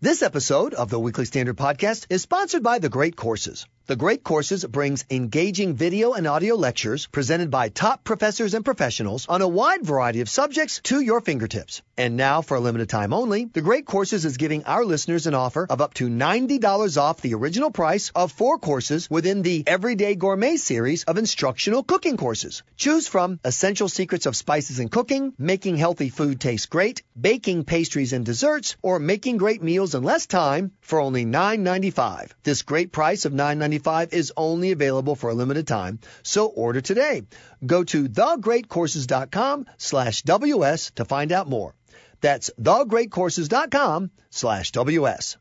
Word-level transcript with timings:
This 0.00 0.22
episode 0.22 0.74
of 0.74 0.90
the 0.90 1.00
Weekly 1.00 1.24
Standard 1.24 1.56
Podcast 1.56 2.06
is 2.08 2.22
sponsored 2.22 2.62
by 2.62 2.78
The 2.78 2.88
Great 2.88 3.16
Courses. 3.16 3.66
The 3.88 3.96
Great 3.96 4.22
Courses 4.22 4.66
brings 4.66 5.06
engaging 5.08 5.74
video 5.74 6.12
and 6.12 6.26
audio 6.26 6.56
lectures 6.56 7.06
presented 7.06 7.50
by 7.50 7.70
top 7.70 8.04
professors 8.04 8.52
and 8.52 8.62
professionals 8.62 9.24
on 9.30 9.40
a 9.40 9.48
wide 9.48 9.82
variety 9.82 10.20
of 10.20 10.28
subjects 10.28 10.82
to 10.82 11.00
your 11.00 11.22
fingertips. 11.22 11.80
And 11.96 12.14
now, 12.14 12.42
for 12.42 12.58
a 12.58 12.60
limited 12.60 12.90
time 12.90 13.14
only, 13.14 13.46
The 13.46 13.62
Great 13.62 13.86
Courses 13.86 14.26
is 14.26 14.36
giving 14.36 14.64
our 14.64 14.84
listeners 14.84 15.26
an 15.26 15.32
offer 15.32 15.66
of 15.70 15.80
up 15.80 15.94
to 15.94 16.10
$90 16.10 16.98
off 17.00 17.22
the 17.22 17.32
original 17.32 17.70
price 17.70 18.12
of 18.14 18.30
four 18.30 18.58
courses 18.58 19.08
within 19.08 19.40
the 19.40 19.64
Everyday 19.66 20.16
Gourmet 20.16 20.56
series 20.56 21.04
of 21.04 21.16
instructional 21.16 21.82
cooking 21.82 22.18
courses. 22.18 22.62
Choose 22.76 23.08
from 23.08 23.40
Essential 23.42 23.88
Secrets 23.88 24.26
of 24.26 24.36
Spices 24.36 24.80
and 24.80 24.90
Cooking, 24.90 25.32
Making 25.38 25.78
Healthy 25.78 26.10
Food 26.10 26.40
Taste 26.42 26.68
Great, 26.68 27.02
Baking 27.18 27.64
Pastries 27.64 28.12
and 28.12 28.26
Desserts, 28.26 28.76
or 28.82 28.98
Making 28.98 29.38
Great 29.38 29.62
Meals 29.62 29.94
in 29.94 30.02
Less 30.02 30.26
Time 30.26 30.72
for 30.82 31.00
only 31.00 31.24
$9.95. 31.24 32.32
This 32.42 32.60
great 32.60 32.92
price 32.92 33.24
of 33.24 33.32
$9.95 33.32 33.77
is 34.12 34.32
only 34.36 34.72
available 34.72 35.14
for 35.16 35.30
a 35.30 35.34
limited 35.34 35.66
time, 35.66 36.00
so 36.22 36.46
order 36.46 36.80
today. 36.80 37.22
Go 37.64 37.84
to 37.84 38.08
thegreatcourses.com 38.08 39.66
slash 39.76 40.22
WS 40.22 40.90
to 40.96 41.04
find 41.04 41.32
out 41.32 41.48
more. 41.48 41.74
That's 42.20 42.50
thegreatcourses.com 42.60 44.10
slash 44.30 44.72
WS. 44.72 45.36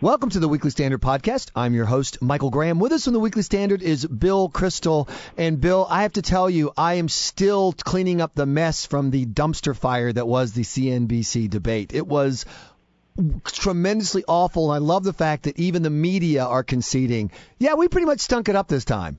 Welcome 0.00 0.28
to 0.30 0.38
the 0.38 0.48
Weekly 0.48 0.68
Standard 0.70 1.00
Podcast. 1.00 1.50
I'm 1.56 1.72
your 1.72 1.86
host, 1.86 2.20
Michael 2.20 2.50
Graham. 2.50 2.78
With 2.78 2.92
us 2.92 3.06
on 3.06 3.14
the 3.14 3.20
Weekly 3.20 3.40
Standard 3.40 3.80
is 3.80 4.04
Bill 4.04 4.50
Kristol. 4.50 5.08
And 5.38 5.58
Bill, 5.58 5.86
I 5.88 6.02
have 6.02 6.12
to 6.14 6.20
tell 6.20 6.50
you, 6.50 6.72
I 6.76 6.94
am 6.94 7.08
still 7.08 7.72
cleaning 7.72 8.20
up 8.20 8.34
the 8.34 8.44
mess 8.44 8.84
from 8.84 9.10
the 9.10 9.24
dumpster 9.24 9.74
fire 9.74 10.12
that 10.12 10.28
was 10.28 10.52
the 10.52 10.60
CNBC 10.60 11.48
debate. 11.48 11.94
It 11.94 12.06
was 12.06 12.44
tremendously 13.46 14.24
awful. 14.26 14.72
And 14.72 14.82
I 14.82 14.86
love 14.86 15.04
the 15.04 15.12
fact 15.12 15.44
that 15.44 15.58
even 15.58 15.82
the 15.82 15.90
media 15.90 16.44
are 16.44 16.64
conceding, 16.64 17.30
yeah, 17.58 17.74
we 17.74 17.88
pretty 17.88 18.06
much 18.06 18.20
stunk 18.20 18.48
it 18.48 18.56
up 18.56 18.68
this 18.68 18.84
time 18.84 19.18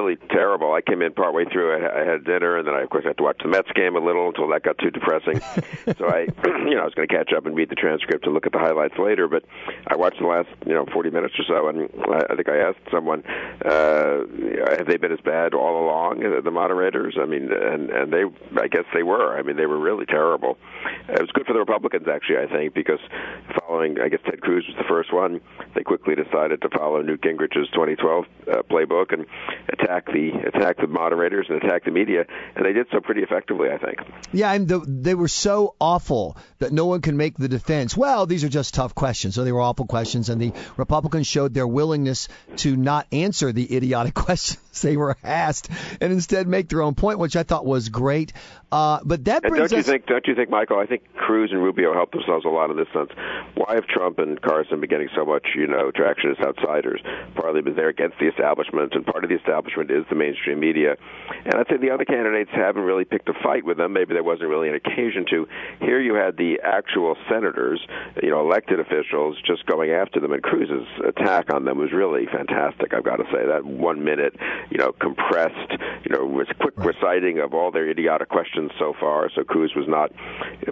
really 0.00 0.16
terrible. 0.30 0.72
I 0.72 0.80
came 0.80 1.02
in 1.02 1.12
partway 1.12 1.44
through. 1.44 1.72
I, 1.72 2.02
I 2.02 2.04
had 2.04 2.24
dinner, 2.24 2.58
and 2.58 2.66
then 2.66 2.74
I, 2.74 2.82
of 2.82 2.90
course, 2.90 3.04
had 3.04 3.16
to 3.18 3.22
watch 3.22 3.38
the 3.42 3.48
Mets 3.48 3.70
game 3.74 3.96
a 3.96 4.00
little 4.00 4.28
until 4.28 4.48
that 4.48 4.62
got 4.62 4.78
too 4.78 4.90
depressing. 4.90 5.40
so 5.98 6.06
I, 6.08 6.26
you 6.66 6.74
know, 6.74 6.82
I 6.82 6.84
was 6.84 6.94
going 6.94 7.08
to 7.08 7.14
catch 7.14 7.32
up 7.32 7.46
and 7.46 7.54
read 7.54 7.68
the 7.68 7.74
transcript 7.74 8.24
and 8.24 8.34
look 8.34 8.46
at 8.46 8.52
the 8.52 8.58
highlights 8.58 8.98
later. 8.98 9.28
But 9.28 9.44
I 9.86 9.96
watched 9.96 10.20
the 10.20 10.26
last, 10.26 10.48
you 10.66 10.74
know, 10.74 10.86
40 10.92 11.10
minutes 11.10 11.34
or 11.38 11.44
so, 11.46 11.68
and 11.68 11.88
I, 12.08 12.32
I 12.32 12.36
think 12.36 12.48
I 12.48 12.58
asked 12.58 12.80
someone, 12.90 13.22
uh, 13.64 14.24
"Have 14.76 14.86
they 14.86 14.96
been 14.96 15.12
as 15.12 15.20
bad 15.20 15.54
all 15.54 15.84
along?" 15.84 16.20
The 16.20 16.50
moderators. 16.50 17.16
I 17.20 17.26
mean, 17.26 17.52
and 17.52 17.90
and 17.90 18.12
they, 18.12 18.24
I 18.60 18.68
guess 18.68 18.84
they 18.94 19.02
were. 19.02 19.38
I 19.38 19.42
mean, 19.42 19.56
they 19.56 19.66
were 19.66 19.78
really 19.78 20.06
terrible. 20.06 20.58
It 21.08 21.20
was 21.20 21.30
good 21.32 21.46
for 21.46 21.52
the 21.52 21.58
Republicans, 21.58 22.06
actually, 22.08 22.38
I 22.38 22.46
think, 22.46 22.74
because 22.74 23.00
following, 23.58 24.00
I 24.00 24.08
guess 24.08 24.20
Ted 24.24 24.40
Cruz 24.40 24.64
was 24.66 24.76
the 24.76 24.88
first 24.88 25.12
one. 25.12 25.40
They 25.74 25.82
quickly 25.82 26.14
decided 26.14 26.62
to 26.62 26.68
follow 26.70 27.02
Newt 27.02 27.20
Gingrich's 27.20 27.68
2012 27.70 28.24
uh, 28.24 28.62
playbook 28.70 29.12
and 29.12 29.26
attack 29.68 29.89
the 30.06 30.30
attack 30.46 30.76
the 30.78 30.86
moderators 30.86 31.46
and 31.48 31.62
attack 31.62 31.84
the 31.84 31.90
media, 31.90 32.24
and 32.54 32.64
they 32.64 32.72
did 32.72 32.86
so 32.92 33.00
pretty 33.00 33.22
effectively, 33.22 33.68
I 33.70 33.78
think. 33.78 33.98
Yeah, 34.32 34.52
and 34.52 34.68
the, 34.68 34.84
they 34.86 35.14
were 35.14 35.28
so 35.28 35.74
awful 35.80 36.36
that 36.58 36.72
no 36.72 36.86
one 36.86 37.00
can 37.00 37.16
make 37.16 37.36
the 37.36 37.48
defense. 37.48 37.96
Well, 37.96 38.26
these 38.26 38.44
are 38.44 38.48
just 38.48 38.74
tough 38.74 38.94
questions, 38.94 39.34
so 39.34 39.44
they 39.44 39.52
were 39.52 39.60
awful 39.60 39.86
questions, 39.86 40.28
and 40.28 40.40
the 40.40 40.52
Republicans 40.76 41.26
showed 41.26 41.54
their 41.54 41.66
willingness 41.66 42.28
to 42.56 42.76
not 42.76 43.06
answer 43.12 43.52
the 43.52 43.76
idiotic 43.76 44.14
questions 44.26 44.80
they 44.82 44.96
were 44.96 45.16
asked, 45.24 45.68
and 46.00 46.12
instead 46.12 46.46
make 46.46 46.68
their 46.68 46.82
own 46.82 46.94
point, 46.94 47.18
which 47.18 47.36
I 47.36 47.42
thought 47.42 47.66
was 47.66 47.88
great. 47.88 48.32
Uh, 48.70 49.00
but 49.04 49.24
that 49.24 49.42
and 49.42 49.50
brings 49.50 49.70
don't 49.70 49.80
us... 49.80 49.86
you 49.86 49.92
think? 49.92 50.06
Don't 50.06 50.26
you 50.26 50.34
think, 50.36 50.48
Michael? 50.48 50.78
I 50.78 50.86
think 50.86 51.02
Cruz 51.16 51.50
and 51.52 51.60
Rubio 51.60 51.92
helped 51.92 52.12
themselves 52.12 52.44
a 52.44 52.48
lot 52.48 52.70
in 52.70 52.76
this 52.76 52.86
sense. 52.94 53.10
Why 53.56 53.74
have 53.74 53.86
Trump 53.86 54.20
and 54.20 54.40
Carson 54.40 54.78
been 54.80 54.88
getting 54.88 55.08
so 55.16 55.24
much, 55.24 55.48
you 55.56 55.66
know, 55.66 55.90
traction 55.90 56.30
as 56.30 56.46
outsiders? 56.46 57.00
Partly 57.34 57.62
because 57.62 57.76
they're 57.76 57.88
against 57.88 58.18
the 58.20 58.28
establishment, 58.28 58.94
and 58.94 59.04
part 59.04 59.24
of 59.24 59.30
the 59.30 59.36
establishment 59.36 59.69
is 59.78 60.04
the 60.08 60.16
mainstream 60.16 60.60
media. 60.60 60.96
And 61.44 61.54
I'd 61.54 61.66
say 61.68 61.76
the 61.76 61.90
other 61.90 62.04
candidates 62.04 62.50
haven't 62.52 62.82
really 62.82 63.04
picked 63.04 63.28
a 63.28 63.34
fight 63.42 63.64
with 63.64 63.76
them. 63.76 63.92
Maybe 63.92 64.14
there 64.14 64.22
wasn't 64.22 64.48
really 64.48 64.68
an 64.68 64.74
occasion 64.74 65.24
to. 65.30 65.46
Here 65.80 66.00
you 66.00 66.14
had 66.14 66.36
the 66.36 66.60
actual 66.64 67.16
senators, 67.28 67.80
you 68.22 68.30
know, 68.30 68.40
elected 68.40 68.80
officials, 68.80 69.36
just 69.46 69.66
going 69.66 69.90
after 69.90 70.20
them, 70.20 70.32
and 70.32 70.42
Cruz's 70.42 70.86
attack 71.06 71.52
on 71.52 71.64
them 71.64 71.78
was 71.78 71.92
really 71.92 72.26
fantastic. 72.26 72.94
I've 72.94 73.04
got 73.04 73.16
to 73.16 73.24
say 73.32 73.46
that 73.46 73.64
one 73.64 74.04
minute, 74.04 74.34
you 74.70 74.78
know, 74.78 74.92
compressed, 74.92 75.72
you 76.04 76.10
know, 76.10 76.24
was 76.24 76.48
quick 76.60 76.74
reciting 76.76 77.38
of 77.38 77.54
all 77.54 77.70
their 77.70 77.88
idiotic 77.88 78.28
questions 78.28 78.70
so 78.78 78.94
far. 78.98 79.30
So 79.34 79.44
Cruz 79.44 79.72
was 79.76 79.86
not 79.88 80.10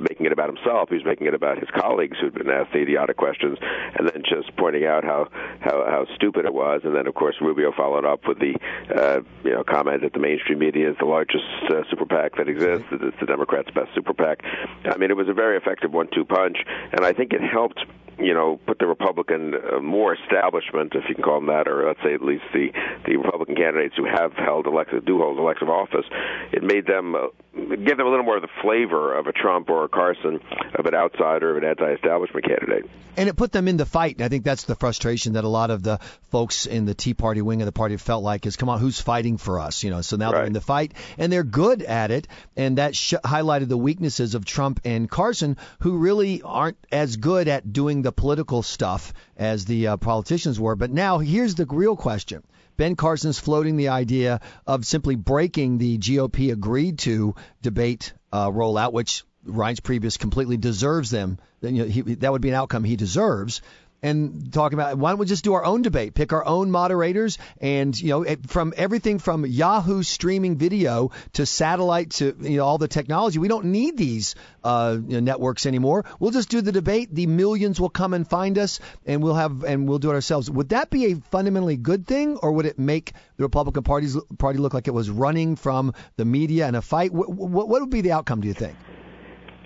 making 0.00 0.26
it 0.26 0.32
about 0.32 0.48
himself; 0.48 0.88
he 0.88 0.96
was 0.96 1.04
making 1.04 1.26
it 1.26 1.34
about 1.34 1.58
his 1.58 1.68
colleagues 1.70 2.18
who'd 2.20 2.34
been 2.34 2.50
asked 2.50 2.72
the 2.72 2.80
idiotic 2.80 3.16
questions, 3.16 3.58
and 3.98 4.08
then 4.08 4.22
just 4.28 4.54
pointing 4.56 4.84
out 4.84 5.04
how 5.04 5.28
how, 5.60 5.84
how 5.88 6.06
stupid 6.14 6.44
it 6.44 6.54
was. 6.54 6.82
And 6.84 6.94
then, 6.94 7.06
of 7.06 7.14
course, 7.14 7.36
Rubio 7.40 7.72
followed 7.72 8.04
up 8.04 8.26
with 8.26 8.38
the 8.38 8.54
uh, 8.94 9.20
you 9.44 9.52
know 9.52 9.64
comment 9.64 10.02
that 10.02 10.12
the 10.12 10.18
mainstream 10.18 10.58
media 10.58 10.90
is 10.90 10.96
the 10.98 11.06
largest 11.06 11.44
uh, 11.70 11.82
super 11.90 12.06
PAC 12.06 12.36
that 12.36 12.48
exists. 12.48 12.86
It's 12.90 13.20
the 13.20 13.26
Democrats' 13.26 13.70
best 13.70 13.90
super 13.94 14.14
PAC. 14.14 14.42
I 14.84 14.96
mean, 14.96 15.10
it 15.10 15.16
was 15.16 15.28
a 15.28 15.34
very 15.34 15.56
effective 15.56 15.92
one-two 15.92 16.24
punch, 16.24 16.58
and 16.92 17.04
I 17.04 17.12
think 17.12 17.32
it 17.32 17.40
helped 17.40 17.80
you 18.18 18.34
know, 18.34 18.58
put 18.66 18.78
the 18.78 18.86
Republican 18.86 19.54
uh, 19.54 19.80
more 19.80 20.14
establishment, 20.14 20.92
if 20.94 21.04
you 21.08 21.14
can 21.14 21.22
call 21.22 21.38
them 21.38 21.46
that, 21.46 21.68
or 21.68 21.86
let's 21.86 22.02
say 22.02 22.14
at 22.14 22.22
least 22.22 22.42
the 22.52 22.72
the 23.06 23.16
Republican 23.16 23.54
candidates 23.54 23.94
who 23.96 24.04
have 24.04 24.32
held 24.32 24.66
elected 24.66 25.04
do 25.04 25.18
hold 25.18 25.38
elective 25.38 25.68
office, 25.68 26.04
it 26.52 26.62
made 26.62 26.86
them 26.86 27.14
uh, 27.14 27.28
give 27.68 27.96
them 27.96 28.06
a 28.06 28.10
little 28.10 28.24
more 28.24 28.36
of 28.36 28.42
the 28.42 28.48
flavor 28.60 29.14
of 29.14 29.28
a 29.28 29.32
Trump 29.32 29.70
or 29.70 29.84
a 29.84 29.88
Carson, 29.88 30.40
of 30.74 30.86
an 30.86 30.94
outsider, 30.94 31.52
of 31.52 31.62
an 31.62 31.64
anti-establishment 31.64 32.44
candidate. 32.44 32.90
And 33.16 33.28
it 33.28 33.36
put 33.36 33.52
them 33.52 33.68
in 33.68 33.76
the 33.76 33.86
fight. 33.86 34.16
And 34.16 34.24
I 34.24 34.28
think 34.28 34.44
that's 34.44 34.64
the 34.64 34.74
frustration 34.74 35.34
that 35.34 35.44
a 35.44 35.48
lot 35.48 35.70
of 35.70 35.82
the 35.82 36.00
folks 36.30 36.66
in 36.66 36.84
the 36.84 36.94
Tea 36.94 37.14
Party 37.14 37.42
wing 37.42 37.62
of 37.62 37.66
the 37.66 37.72
party 37.72 37.96
felt 37.96 38.24
like 38.24 38.46
is, 38.46 38.56
come 38.56 38.68
on, 38.68 38.80
who's 38.80 39.00
fighting 39.00 39.38
for 39.38 39.60
us? 39.60 39.84
You 39.84 39.90
know, 39.90 40.00
so 40.00 40.16
now 40.16 40.26
right. 40.26 40.38
they're 40.38 40.46
in 40.46 40.52
the 40.52 40.60
fight, 40.60 40.94
and 41.18 41.32
they're 41.32 41.44
good 41.44 41.82
at 41.82 42.10
it, 42.10 42.26
and 42.56 42.78
that 42.78 42.96
sh- 42.96 43.14
highlighted 43.24 43.68
the 43.68 43.78
weaknesses 43.78 44.34
of 44.34 44.44
Trump 44.44 44.80
and 44.84 45.08
Carson, 45.08 45.56
who 45.80 45.98
really 45.98 46.42
aren't 46.42 46.78
as 46.90 47.16
good 47.16 47.46
at 47.48 47.72
doing 47.72 48.02
the 48.02 48.08
the 48.08 48.12
political 48.12 48.62
stuff 48.62 49.12
as 49.36 49.66
the 49.66 49.88
uh, 49.88 49.96
politicians 49.98 50.58
were. 50.58 50.74
But 50.74 50.90
now 50.90 51.18
here's 51.18 51.56
the 51.56 51.66
real 51.66 51.94
question. 51.94 52.42
Ben 52.78 52.94
Carson's 52.94 53.40
floating 53.40 53.76
the 53.76 53.88
idea 53.88 54.40
of 54.66 54.86
simply 54.86 55.16
breaking 55.16 55.78
the 55.78 55.98
GOP 55.98 56.52
agreed 56.52 57.00
to 57.00 57.34
debate 57.60 58.12
uh, 58.32 58.50
rollout, 58.50 58.92
which 58.92 59.24
Reince 59.44 59.82
Priebus 59.82 60.16
completely 60.16 60.56
deserves 60.56 61.10
them. 61.10 61.38
Then 61.60 61.74
you 61.74 61.82
know, 61.82 61.88
he, 61.90 62.00
that 62.02 62.30
would 62.30 62.40
be 62.40 62.50
an 62.50 62.54
outcome 62.54 62.84
he 62.84 62.96
deserves 62.96 63.62
and 64.02 64.52
talking 64.52 64.78
about 64.78 64.96
why 64.96 65.10
don't 65.10 65.18
we 65.18 65.26
just 65.26 65.44
do 65.44 65.54
our 65.54 65.64
own 65.64 65.82
debate, 65.82 66.14
pick 66.14 66.32
our 66.32 66.44
own 66.44 66.70
moderators, 66.70 67.38
and 67.60 67.98
you 67.98 68.10
know 68.10 68.36
from 68.46 68.72
everything 68.76 69.18
from 69.18 69.44
Yahoo 69.44 70.02
streaming 70.02 70.56
video 70.56 71.10
to 71.34 71.46
satellite 71.46 72.10
to 72.10 72.36
you 72.40 72.58
know 72.58 72.64
all 72.64 72.78
the 72.78 72.88
technology. 72.88 73.38
We 73.38 73.48
don't 73.48 73.66
need 73.66 73.96
these 73.96 74.34
uh, 74.62 74.98
you 75.06 75.14
know, 75.14 75.20
networks 75.20 75.66
anymore. 75.66 76.04
We'll 76.18 76.30
just 76.30 76.48
do 76.48 76.60
the 76.60 76.72
debate. 76.72 77.14
The 77.14 77.26
millions 77.26 77.80
will 77.80 77.90
come 77.90 78.14
and 78.14 78.28
find 78.28 78.58
us, 78.58 78.80
and 79.06 79.22
we'll 79.22 79.34
have 79.34 79.64
and 79.64 79.88
we'll 79.88 79.98
do 79.98 80.10
it 80.10 80.14
ourselves. 80.14 80.50
Would 80.50 80.70
that 80.70 80.90
be 80.90 81.12
a 81.12 81.16
fundamentally 81.30 81.76
good 81.76 82.06
thing, 82.06 82.36
or 82.36 82.52
would 82.52 82.66
it 82.66 82.78
make 82.78 83.12
the 83.36 83.44
Republican 83.44 83.82
Party's 83.82 84.16
party 84.38 84.58
look 84.58 84.74
like 84.74 84.88
it 84.88 84.94
was 84.94 85.10
running 85.10 85.56
from 85.56 85.94
the 86.16 86.24
media 86.24 86.66
and 86.66 86.76
a 86.76 86.82
fight? 86.82 87.12
What, 87.12 87.30
what 87.30 87.68
would 87.68 87.90
be 87.90 88.00
the 88.00 88.12
outcome? 88.12 88.40
Do 88.40 88.48
you 88.48 88.54
think? 88.54 88.76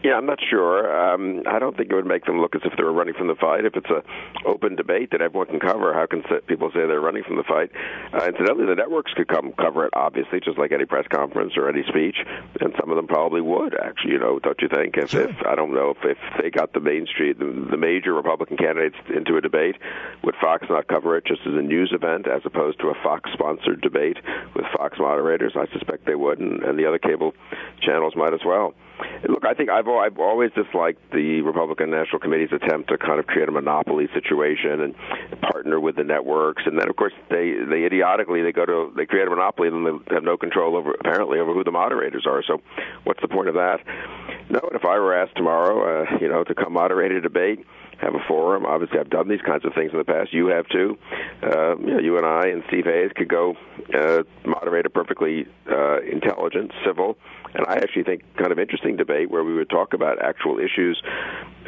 Yeah, 0.02 0.14
I'm 0.14 0.26
not 0.26 0.40
sure. 0.50 0.90
Um, 0.90 1.44
I 1.46 1.60
don't 1.60 1.76
think 1.76 1.90
it 1.90 1.94
would 1.94 2.06
make 2.06 2.24
them 2.24 2.40
look 2.40 2.56
as 2.56 2.62
if 2.64 2.76
they 2.76 2.82
were 2.82 2.92
running 2.92 3.14
from 3.14 3.28
the 3.28 3.36
fight. 3.36 3.64
If 3.64 3.76
it's 3.76 3.88
a 3.88 4.02
open 4.44 4.74
debate 4.74 5.12
that 5.12 5.22
everyone 5.22 5.46
can 5.46 5.60
cover, 5.60 5.94
how 5.94 6.06
can 6.06 6.24
people 6.48 6.70
say 6.74 6.86
they're 6.86 7.00
running 7.00 7.22
from 7.22 7.36
the 7.36 7.44
fight? 7.44 7.70
Uh, 8.12 8.26
incidentally, 8.26 8.66
the 8.66 8.74
networks 8.74 9.12
could 9.14 9.28
come 9.28 9.52
cover 9.52 9.86
it, 9.86 9.92
obviously, 9.94 10.40
just 10.40 10.58
like 10.58 10.72
any 10.72 10.86
press 10.86 11.06
conference 11.06 11.52
or 11.56 11.68
any 11.68 11.84
speech, 11.84 12.16
and 12.60 12.74
some 12.80 12.90
of 12.90 12.96
them 12.96 13.06
probably 13.06 13.40
would. 13.40 13.78
Actually, 13.78 14.12
you 14.12 14.18
know, 14.18 14.40
don't 14.40 14.60
you 14.60 14.68
think? 14.68 14.96
If, 14.96 15.10
sure. 15.10 15.28
if 15.28 15.36
I 15.46 15.54
don't 15.54 15.72
know 15.72 15.90
if, 15.90 15.98
if 16.02 16.18
they 16.42 16.50
got 16.50 16.72
the 16.72 16.80
main 16.80 17.06
street, 17.06 17.38
the, 17.38 17.68
the 17.70 17.76
major 17.76 18.12
Republican 18.12 18.56
candidates 18.56 18.96
into 19.14 19.36
a 19.36 19.40
debate, 19.40 19.76
would 20.24 20.34
Fox 20.40 20.66
not 20.68 20.88
cover 20.88 21.16
it 21.16 21.26
just 21.26 21.42
as 21.46 21.54
a 21.54 21.62
news 21.62 21.92
event 21.94 22.26
as 22.26 22.42
opposed 22.44 22.80
to 22.80 22.88
a 22.88 22.94
Fox-sponsored 23.04 23.80
debate 23.80 24.18
with 24.56 24.64
Fox 24.76 24.98
moderators? 24.98 25.52
I 25.54 25.72
suspect 25.72 26.06
they 26.06 26.16
would, 26.16 26.40
and, 26.40 26.64
and 26.64 26.76
the 26.76 26.86
other 26.86 26.98
cable 26.98 27.34
channels 27.80 28.16
might 28.16 28.34
as 28.34 28.40
well. 28.44 28.74
Look, 29.28 29.44
I 29.44 29.54
think 29.54 29.70
I've 29.70 29.88
I've 29.88 30.18
always 30.18 30.50
disliked 30.52 31.00
the 31.12 31.42
Republican 31.42 31.90
National 31.90 32.18
Committee's 32.18 32.52
attempt 32.52 32.88
to 32.90 32.98
kind 32.98 33.18
of 33.18 33.26
create 33.26 33.48
a 33.48 33.52
monopoly 33.52 34.08
situation 34.14 34.80
and 34.80 34.94
partner 35.40 35.80
with 35.80 35.96
the 35.96 36.04
networks, 36.04 36.62
and 36.66 36.78
then 36.78 36.88
of 36.88 36.96
course 36.96 37.12
they 37.30 37.54
they 37.68 37.84
idiotically 37.84 38.42
they 38.42 38.52
go 38.52 38.66
to 38.66 38.92
they 38.96 39.06
create 39.06 39.26
a 39.26 39.30
monopoly 39.30 39.68
and 39.68 39.86
then 39.86 40.00
they 40.08 40.14
have 40.14 40.24
no 40.24 40.36
control 40.36 40.76
over 40.76 40.92
apparently 40.92 41.38
over 41.38 41.52
who 41.52 41.64
the 41.64 41.70
moderators 41.70 42.26
are. 42.26 42.42
So, 42.46 42.60
what's 43.04 43.20
the 43.20 43.28
point 43.28 43.48
of 43.48 43.54
that? 43.54 43.80
No, 44.50 44.60
and 44.62 44.74
if 44.74 44.84
I 44.84 44.98
were 44.98 45.14
asked 45.14 45.36
tomorrow, 45.36 46.02
uh, 46.02 46.18
you 46.20 46.28
know, 46.28 46.44
to 46.44 46.54
come 46.54 46.74
moderate 46.74 47.12
a 47.12 47.20
debate 47.20 47.64
have 48.02 48.14
a 48.14 48.24
forum. 48.26 48.66
Obviously, 48.66 48.98
I've 48.98 49.10
done 49.10 49.28
these 49.28 49.40
kinds 49.46 49.64
of 49.64 49.72
things 49.74 49.92
in 49.92 49.98
the 49.98 50.04
past. 50.04 50.32
You 50.32 50.48
have 50.48 50.66
too. 50.68 50.98
Uh, 51.42 51.76
you, 51.78 51.94
know, 51.94 52.00
you 52.00 52.16
and 52.16 52.26
I 52.26 52.48
and 52.48 52.62
Steve 52.68 52.84
Hayes 52.84 53.12
could 53.14 53.28
go 53.28 53.54
uh, 53.94 54.24
moderate 54.44 54.86
a 54.86 54.90
perfectly 54.90 55.46
uh, 55.70 56.00
intelligent, 56.02 56.72
civil, 56.84 57.16
and 57.54 57.66
I 57.66 57.76
actually 57.76 58.04
think 58.04 58.22
kind 58.36 58.52
of 58.52 58.58
interesting 58.58 58.96
debate 58.96 59.30
where 59.30 59.44
we 59.44 59.54
would 59.54 59.70
talk 59.70 59.94
about 59.94 60.22
actual 60.22 60.58
issues 60.58 61.00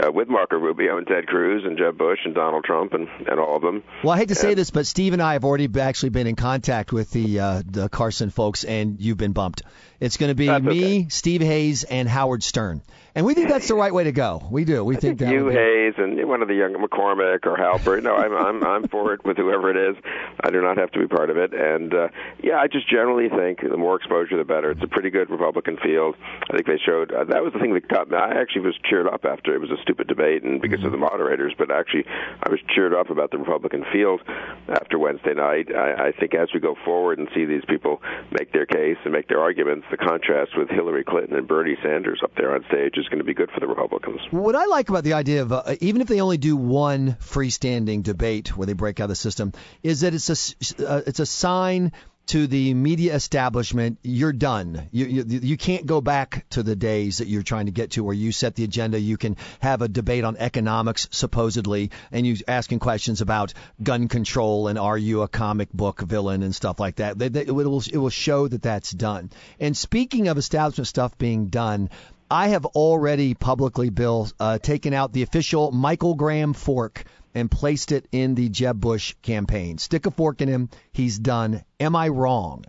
uh, 0.02 0.10
with 0.10 0.28
Marco 0.28 0.56
Rubio 0.56 0.98
and 0.98 1.06
Ted 1.06 1.26
Cruz 1.26 1.64
and 1.64 1.78
Jeb 1.78 1.96
Bush 1.96 2.20
and 2.24 2.34
Donald 2.34 2.64
Trump 2.64 2.94
and, 2.94 3.08
and 3.28 3.38
all 3.38 3.56
of 3.56 3.62
them. 3.62 3.82
Well, 4.02 4.12
I 4.12 4.18
hate 4.18 4.28
to 4.28 4.34
say 4.34 4.54
this, 4.54 4.70
but 4.70 4.86
Steve 4.86 5.12
and 5.12 5.22
I 5.22 5.34
have 5.34 5.44
already 5.44 5.68
actually 5.80 6.10
been 6.10 6.26
in 6.26 6.36
contact 6.36 6.92
with 6.92 7.10
the 7.10 7.40
uh, 7.40 7.62
the 7.64 7.88
Carson 7.88 8.30
folks, 8.30 8.64
and 8.64 9.00
you've 9.00 9.18
been 9.18 9.32
bumped. 9.32 9.62
It's 10.00 10.16
going 10.16 10.30
to 10.30 10.34
be 10.34 10.48
me, 10.48 10.84
okay. 11.00 11.08
Steve 11.08 11.40
Hayes, 11.40 11.84
and 11.84 12.08
Howard 12.08 12.42
Stern. 12.42 12.82
And 13.14 13.24
we 13.24 13.34
think 13.34 13.48
that's 13.48 13.68
the 13.68 13.76
right 13.76 13.94
way 13.94 14.04
to 14.04 14.12
go. 14.12 14.42
We 14.50 14.64
do. 14.64 14.84
We 14.84 14.96
I 14.96 15.00
think 15.00 15.18
think 15.20 15.30
that. 15.30 15.34
you, 15.34 15.48
be- 15.48 15.54
Hayes, 15.54 15.94
and 15.98 16.28
one 16.28 16.42
of 16.42 16.48
the 16.48 16.54
young 16.54 16.74
McCormack 16.74 17.46
or 17.46 17.56
Halper. 17.56 18.02
No, 18.02 18.16
I'm 18.16 18.34
I'm 18.34 18.64
I'm 18.64 18.88
for 18.88 19.14
it 19.14 19.24
with 19.24 19.36
whoever 19.36 19.70
it 19.70 19.76
is. 19.76 20.02
I 20.40 20.50
do 20.50 20.60
not 20.60 20.78
have 20.78 20.90
to 20.92 20.98
be 20.98 21.06
part 21.06 21.30
of 21.30 21.36
it. 21.36 21.54
And 21.54 21.94
uh, 21.94 22.08
yeah, 22.42 22.58
I 22.58 22.66
just 22.66 22.90
generally 22.90 23.28
think 23.28 23.60
the 23.60 23.76
more 23.76 23.96
exposure, 23.96 24.36
the 24.36 24.44
better. 24.44 24.72
It's 24.72 24.82
a 24.82 24.88
pretty 24.88 25.10
good 25.10 25.30
Republican 25.30 25.73
field. 25.82 26.16
I 26.50 26.54
think 26.54 26.66
they 26.66 26.78
showed 26.84 27.12
uh, 27.12 27.24
that 27.24 27.42
was 27.42 27.52
the 27.52 27.58
thing 27.58 27.74
that 27.74 27.88
got 27.88 28.10
me. 28.10 28.16
I 28.16 28.40
actually 28.40 28.62
was 28.62 28.76
cheered 28.84 29.06
up 29.06 29.24
after 29.24 29.54
it 29.54 29.60
was 29.60 29.70
a 29.70 29.80
stupid 29.82 30.06
debate, 30.06 30.42
and 30.42 30.60
because 30.60 30.84
of 30.84 30.92
the 30.92 30.98
moderators. 30.98 31.54
But 31.56 31.70
actually, 31.70 32.04
I 32.06 32.50
was 32.50 32.60
cheered 32.74 32.94
up 32.94 33.10
about 33.10 33.30
the 33.30 33.38
Republican 33.38 33.84
field 33.92 34.20
after 34.68 34.98
Wednesday 34.98 35.34
night. 35.34 35.74
I, 35.74 36.08
I 36.08 36.12
think 36.12 36.34
as 36.34 36.48
we 36.52 36.60
go 36.60 36.76
forward 36.84 37.18
and 37.18 37.28
see 37.34 37.44
these 37.44 37.64
people 37.68 38.00
make 38.30 38.52
their 38.52 38.66
case 38.66 38.98
and 39.04 39.12
make 39.12 39.28
their 39.28 39.40
arguments, 39.40 39.86
the 39.90 39.96
contrast 39.96 40.52
with 40.56 40.68
Hillary 40.68 41.04
Clinton 41.04 41.36
and 41.36 41.48
Bernie 41.48 41.76
Sanders 41.82 42.20
up 42.22 42.32
there 42.36 42.54
on 42.54 42.64
stage 42.68 42.94
is 42.96 43.08
going 43.08 43.18
to 43.18 43.24
be 43.24 43.34
good 43.34 43.50
for 43.50 43.60
the 43.60 43.66
Republicans. 43.66 44.20
What 44.30 44.56
I 44.56 44.66
like 44.66 44.88
about 44.88 45.04
the 45.04 45.14
idea 45.14 45.42
of 45.42 45.52
uh, 45.52 45.76
even 45.80 46.00
if 46.00 46.08
they 46.08 46.20
only 46.20 46.38
do 46.38 46.56
one 46.56 47.16
freestanding 47.20 48.02
debate 48.02 48.56
where 48.56 48.66
they 48.66 48.72
break 48.72 49.00
out 49.00 49.08
the 49.08 49.14
system 49.14 49.52
is 49.82 50.00
that 50.00 50.14
it's 50.14 50.28
a 50.28 50.88
uh, 50.88 51.02
it's 51.06 51.20
a 51.20 51.26
sign 51.26 51.92
to 52.26 52.46
the 52.46 52.72
media 52.74 53.14
establishment 53.14 53.98
you're 54.02 54.32
done. 54.32 54.88
You, 54.92 55.06
you 55.06 55.24
you 55.26 55.56
can't 55.56 55.86
go 55.86 56.00
back 56.00 56.46
to 56.50 56.62
the 56.62 56.74
days 56.74 57.18
that 57.18 57.28
you're 57.28 57.42
trying 57.42 57.66
to 57.66 57.72
get 57.72 57.92
to 57.92 58.04
where 58.04 58.14
you 58.14 58.32
set 58.32 58.54
the 58.54 58.64
agenda. 58.64 58.98
You 58.98 59.16
can 59.16 59.36
have 59.60 59.82
a 59.82 59.88
debate 59.88 60.24
on 60.24 60.36
economics 60.36 61.08
supposedly, 61.10 61.90
and 62.12 62.26
you 62.26 62.36
asking 62.48 62.78
questions 62.78 63.20
about 63.20 63.52
gun 63.82 64.08
control 64.08 64.68
and 64.68 64.78
are 64.78 64.98
you 64.98 65.22
a 65.22 65.28
comic 65.28 65.72
book 65.72 66.00
villain 66.00 66.42
and 66.42 66.54
stuff 66.54 66.80
like 66.80 66.96
that. 66.96 67.18
They, 67.18 67.28
they, 67.28 67.42
it 67.42 67.54
will 67.54 67.80
it 67.80 67.96
will 67.96 68.10
show 68.10 68.48
that 68.48 68.62
that's 68.62 68.90
done. 68.90 69.30
And 69.60 69.76
speaking 69.76 70.28
of 70.28 70.38
establishment 70.38 70.88
stuff 70.88 71.18
being 71.18 71.46
done. 71.48 71.90
I 72.30 72.48
have 72.48 72.64
already 72.64 73.34
publicly, 73.34 73.90
Bill, 73.90 74.26
uh, 74.40 74.58
taken 74.58 74.94
out 74.94 75.12
the 75.12 75.22
official 75.22 75.70
Michael 75.70 76.14
Graham 76.14 76.54
fork 76.54 77.04
and 77.34 77.50
placed 77.50 77.92
it 77.92 78.06
in 78.12 78.34
the 78.34 78.48
Jeb 78.48 78.80
Bush 78.80 79.14
campaign. 79.22 79.78
Stick 79.78 80.06
a 80.06 80.10
fork 80.10 80.40
in 80.40 80.48
him. 80.48 80.70
He's 80.92 81.18
done. 81.18 81.64
Am 81.80 81.96
I 81.96 82.08
wrong? 82.08 82.64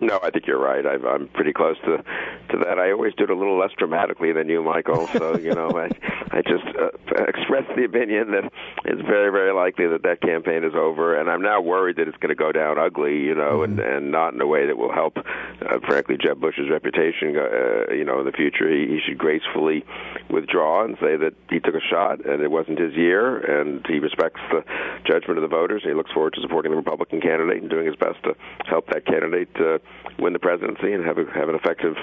No, 0.00 0.20
I 0.22 0.30
think 0.30 0.46
you're 0.46 0.60
right. 0.60 0.86
I've, 0.86 1.04
I'm 1.04 1.26
pretty 1.28 1.52
close 1.52 1.76
to 1.84 1.96
to 1.98 2.58
that. 2.64 2.78
I 2.78 2.92
always 2.92 3.14
do 3.16 3.24
it 3.24 3.30
a 3.30 3.34
little 3.34 3.58
less 3.58 3.72
dramatically 3.76 4.32
than 4.32 4.48
you, 4.48 4.62
Michael. 4.62 5.08
So 5.08 5.36
you 5.36 5.52
know, 5.52 5.70
I 5.70 5.90
I 6.30 6.42
just 6.42 6.64
uh, 6.78 7.24
expressed 7.26 7.74
the 7.74 7.84
opinion 7.84 8.30
that 8.30 8.52
it's 8.84 9.02
very 9.02 9.32
very 9.32 9.52
likely 9.52 9.88
that 9.88 10.04
that 10.04 10.20
campaign 10.20 10.62
is 10.62 10.74
over, 10.76 11.18
and 11.18 11.28
I'm 11.28 11.42
now 11.42 11.60
worried 11.60 11.96
that 11.96 12.06
it's 12.06 12.16
going 12.18 12.28
to 12.28 12.36
go 12.36 12.52
down 12.52 12.78
ugly, 12.78 13.18
you 13.18 13.34
know, 13.34 13.64
and 13.64 13.80
and 13.80 14.12
not 14.12 14.34
in 14.34 14.40
a 14.40 14.46
way 14.46 14.66
that 14.66 14.78
will 14.78 14.92
help, 14.92 15.16
uh, 15.18 15.80
frankly, 15.84 16.16
Jeb 16.16 16.40
Bush's 16.40 16.70
reputation, 16.70 17.36
uh, 17.36 17.92
you 17.92 18.04
know, 18.04 18.20
in 18.20 18.26
the 18.26 18.32
future. 18.32 18.70
He, 18.70 18.86
he 18.86 19.00
should 19.04 19.18
gracefully 19.18 19.84
withdraw 20.30 20.84
and 20.84 20.96
say 21.00 21.16
that 21.16 21.34
he 21.50 21.58
took 21.58 21.74
a 21.74 21.80
shot 21.80 22.24
and 22.24 22.40
it 22.40 22.52
wasn't 22.52 22.78
his 22.78 22.94
year, 22.94 23.38
and 23.38 23.84
he 23.88 23.98
respects 23.98 24.40
the 24.52 24.62
judgment 25.04 25.38
of 25.38 25.42
the 25.42 25.48
voters. 25.48 25.82
And 25.82 25.90
he 25.90 25.96
looks 25.96 26.12
forward 26.12 26.34
to 26.34 26.40
supporting 26.40 26.70
the 26.70 26.76
Republican 26.76 27.20
candidate 27.20 27.62
and 27.62 27.68
doing 27.70 27.86
his 27.86 27.96
best 27.96 28.22
to 28.22 28.36
help 28.64 28.86
that 28.90 29.04
candidate. 29.04 29.50
Uh, 29.58 29.78
win 30.18 30.32
the 30.32 30.38
presidency 30.38 30.92
and 30.92 31.04
have 31.04 31.18
a, 31.18 31.24
have 31.34 31.48
an 31.48 31.54
effective 31.54 31.94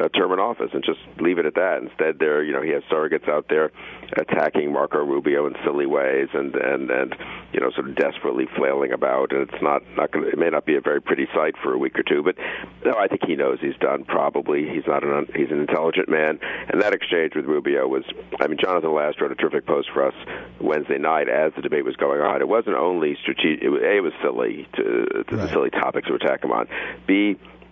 uh, 0.00 0.08
term 0.10 0.32
in 0.32 0.38
office, 0.38 0.70
and 0.72 0.82
just 0.84 1.00
leave 1.20 1.38
it 1.38 1.46
at 1.46 1.54
that. 1.54 1.82
Instead, 1.82 2.18
there, 2.18 2.42
you 2.42 2.52
know, 2.52 2.62
he 2.62 2.70
has 2.70 2.82
surrogates 2.90 3.28
out 3.28 3.46
there 3.48 3.70
attacking 4.16 4.72
Marco 4.72 5.04
Rubio 5.04 5.46
in 5.46 5.54
silly 5.64 5.86
ways, 5.86 6.28
and 6.32 6.54
and 6.54 6.90
and 6.90 7.14
you 7.52 7.60
know, 7.60 7.70
sort 7.72 7.88
of 7.88 7.96
desperately 7.96 8.46
flailing 8.56 8.92
about. 8.92 9.32
And 9.32 9.42
it's 9.48 9.62
not 9.62 9.82
not 9.96 10.12
going. 10.12 10.24
To. 10.24 10.30
It 10.30 10.38
may 10.38 10.48
not 10.50 10.64
be 10.66 10.76
a 10.76 10.80
very 10.80 11.00
pretty 11.00 11.26
sight 11.34 11.54
for 11.62 11.72
a 11.74 11.78
week 11.78 11.98
or 11.98 12.02
two, 12.02 12.22
but 12.22 12.36
no, 12.84 12.94
I 12.98 13.06
think 13.08 13.22
he 13.26 13.36
knows 13.36 13.58
he's 13.60 13.76
done. 13.80 14.04
Probably 14.04 14.68
he's 14.68 14.86
not 14.86 15.04
an 15.04 15.26
he's 15.34 15.50
an 15.50 15.60
intelligent 15.60 16.08
man, 16.08 16.38
and 16.68 16.80
that 16.82 16.92
exchange 16.94 17.34
with 17.34 17.44
Rubio 17.44 17.86
was. 17.86 18.04
I 18.40 18.46
mean, 18.46 18.58
Jonathan 18.58 18.94
Last 18.94 19.20
wrote 19.20 19.32
a 19.32 19.34
terrific 19.34 19.66
post 19.66 19.88
for 19.92 20.06
us 20.06 20.14
Wednesday 20.60 20.98
night 20.98 21.28
as 21.28 21.52
the 21.54 21.62
debate 21.62 21.84
was 21.84 21.96
going 21.96 22.20
on. 22.20 22.40
It 22.40 22.48
wasn't 22.48 22.76
only 22.76 23.16
strategic. 23.20 23.62
It 23.62 23.68
was, 23.68 23.82
a, 23.82 23.96
it 23.96 24.00
was 24.00 24.12
silly 24.22 24.66
to, 24.76 24.82
to 24.82 25.36
Right. 25.38 25.46
the 25.46 25.48
silly 25.48 25.70
topics 25.70 26.08
to 26.08 26.14
attack 26.14 26.42
him 26.42 26.52
on. 26.52 26.66
B, 27.06 27.27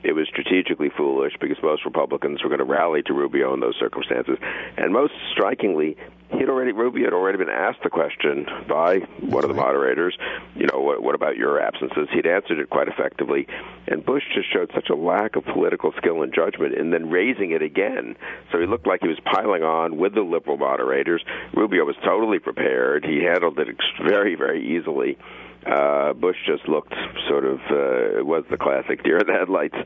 it 0.07 0.13
was 0.13 0.29
strategically 0.29 0.91
foolish 0.97 1.33
because 1.41 1.57
most 1.63 1.85
Republicans 1.85 2.43
were 2.43 2.49
going 2.49 2.61
to 2.61 2.65
rally 2.65 3.03
to 3.03 3.13
Rubio 3.13 3.53
in 3.55 3.61
those 3.61 3.75
circumstances. 3.79 4.39
And 4.77 4.93
most 4.93 5.13
strikingly, 5.33 5.97
he'd 6.31 6.49
already 6.49 6.71
Rubio 6.71 7.07
had 7.07 7.13
already 7.13 7.39
been 7.39 7.49
asked 7.49 7.83
the 7.83 7.91
question 7.91 8.47
by 8.69 8.99
one 9.21 9.43
of 9.43 9.49
the 9.49 9.57
moderators. 9.57 10.17
You 10.55 10.69
know, 10.73 10.81
what, 10.81 11.03
what 11.03 11.17
about 11.17 11.37
your 11.37 11.61
absences? 11.61 12.09
He'd 12.13 12.27
answered 12.27 12.61
it 12.61 12.71
quite 12.71 12.87
effectively, 12.87 13.49
and 13.89 14.05
Bush 14.05 14.23
just 14.33 14.53
showed 14.53 14.71
such 14.75 14.91
a 14.91 14.95
lack 14.95 15.35
of 15.35 15.45
political 15.45 15.93
skill 15.97 16.23
and 16.23 16.33
judgment 16.33 16.75
in 16.75 16.91
then 16.91 17.11
raising 17.11 17.51
it 17.51 17.63
again. 17.63 18.17
So 18.53 18.61
he 18.61 18.67
looked 18.67 18.87
like 18.87 19.01
he 19.03 19.09
was 19.09 19.19
piling 19.25 19.65
on 19.65 19.97
with 19.97 20.15
the 20.15 20.23
liberal 20.23 20.57
moderators. 20.57 21.25
Rubio 21.53 21.85
was 21.85 21.97
totally 22.05 22.39
prepared. 22.39 23.05
He 23.05 23.25
handled 23.25 23.59
it 23.59 23.69
very, 24.05 24.37
very 24.37 24.77
easily 24.77 25.19
uh, 25.67 26.13
Bush 26.13 26.37
just 26.47 26.69
looked 26.69 26.95
sort 27.29 27.45
of 27.45 27.59
uh, 27.71 28.25
was 28.25 28.45
the 28.51 28.57
classic 28.57 29.03
deer 29.03 29.19
in 29.19 29.27
the 29.27 29.33
headlights 29.33 29.77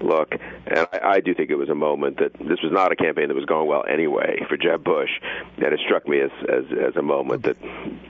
look, 0.00 0.32
and 0.32 0.86
I, 0.92 1.16
I 1.16 1.20
do 1.20 1.34
think 1.34 1.50
it 1.50 1.56
was 1.56 1.68
a 1.68 1.74
moment 1.74 2.18
that 2.18 2.32
this 2.34 2.60
was 2.62 2.72
not 2.72 2.92
a 2.92 2.96
campaign 2.96 3.28
that 3.28 3.34
was 3.34 3.46
going 3.46 3.66
well 3.66 3.84
anyway 3.90 4.40
for 4.48 4.56
Jeb 4.56 4.84
Bush, 4.84 5.10
and 5.56 5.72
it 5.72 5.80
struck 5.84 6.06
me 6.06 6.20
as 6.20 6.30
as, 6.48 6.64
as 6.88 6.96
a 6.96 7.02
moment 7.02 7.44
that 7.44 7.56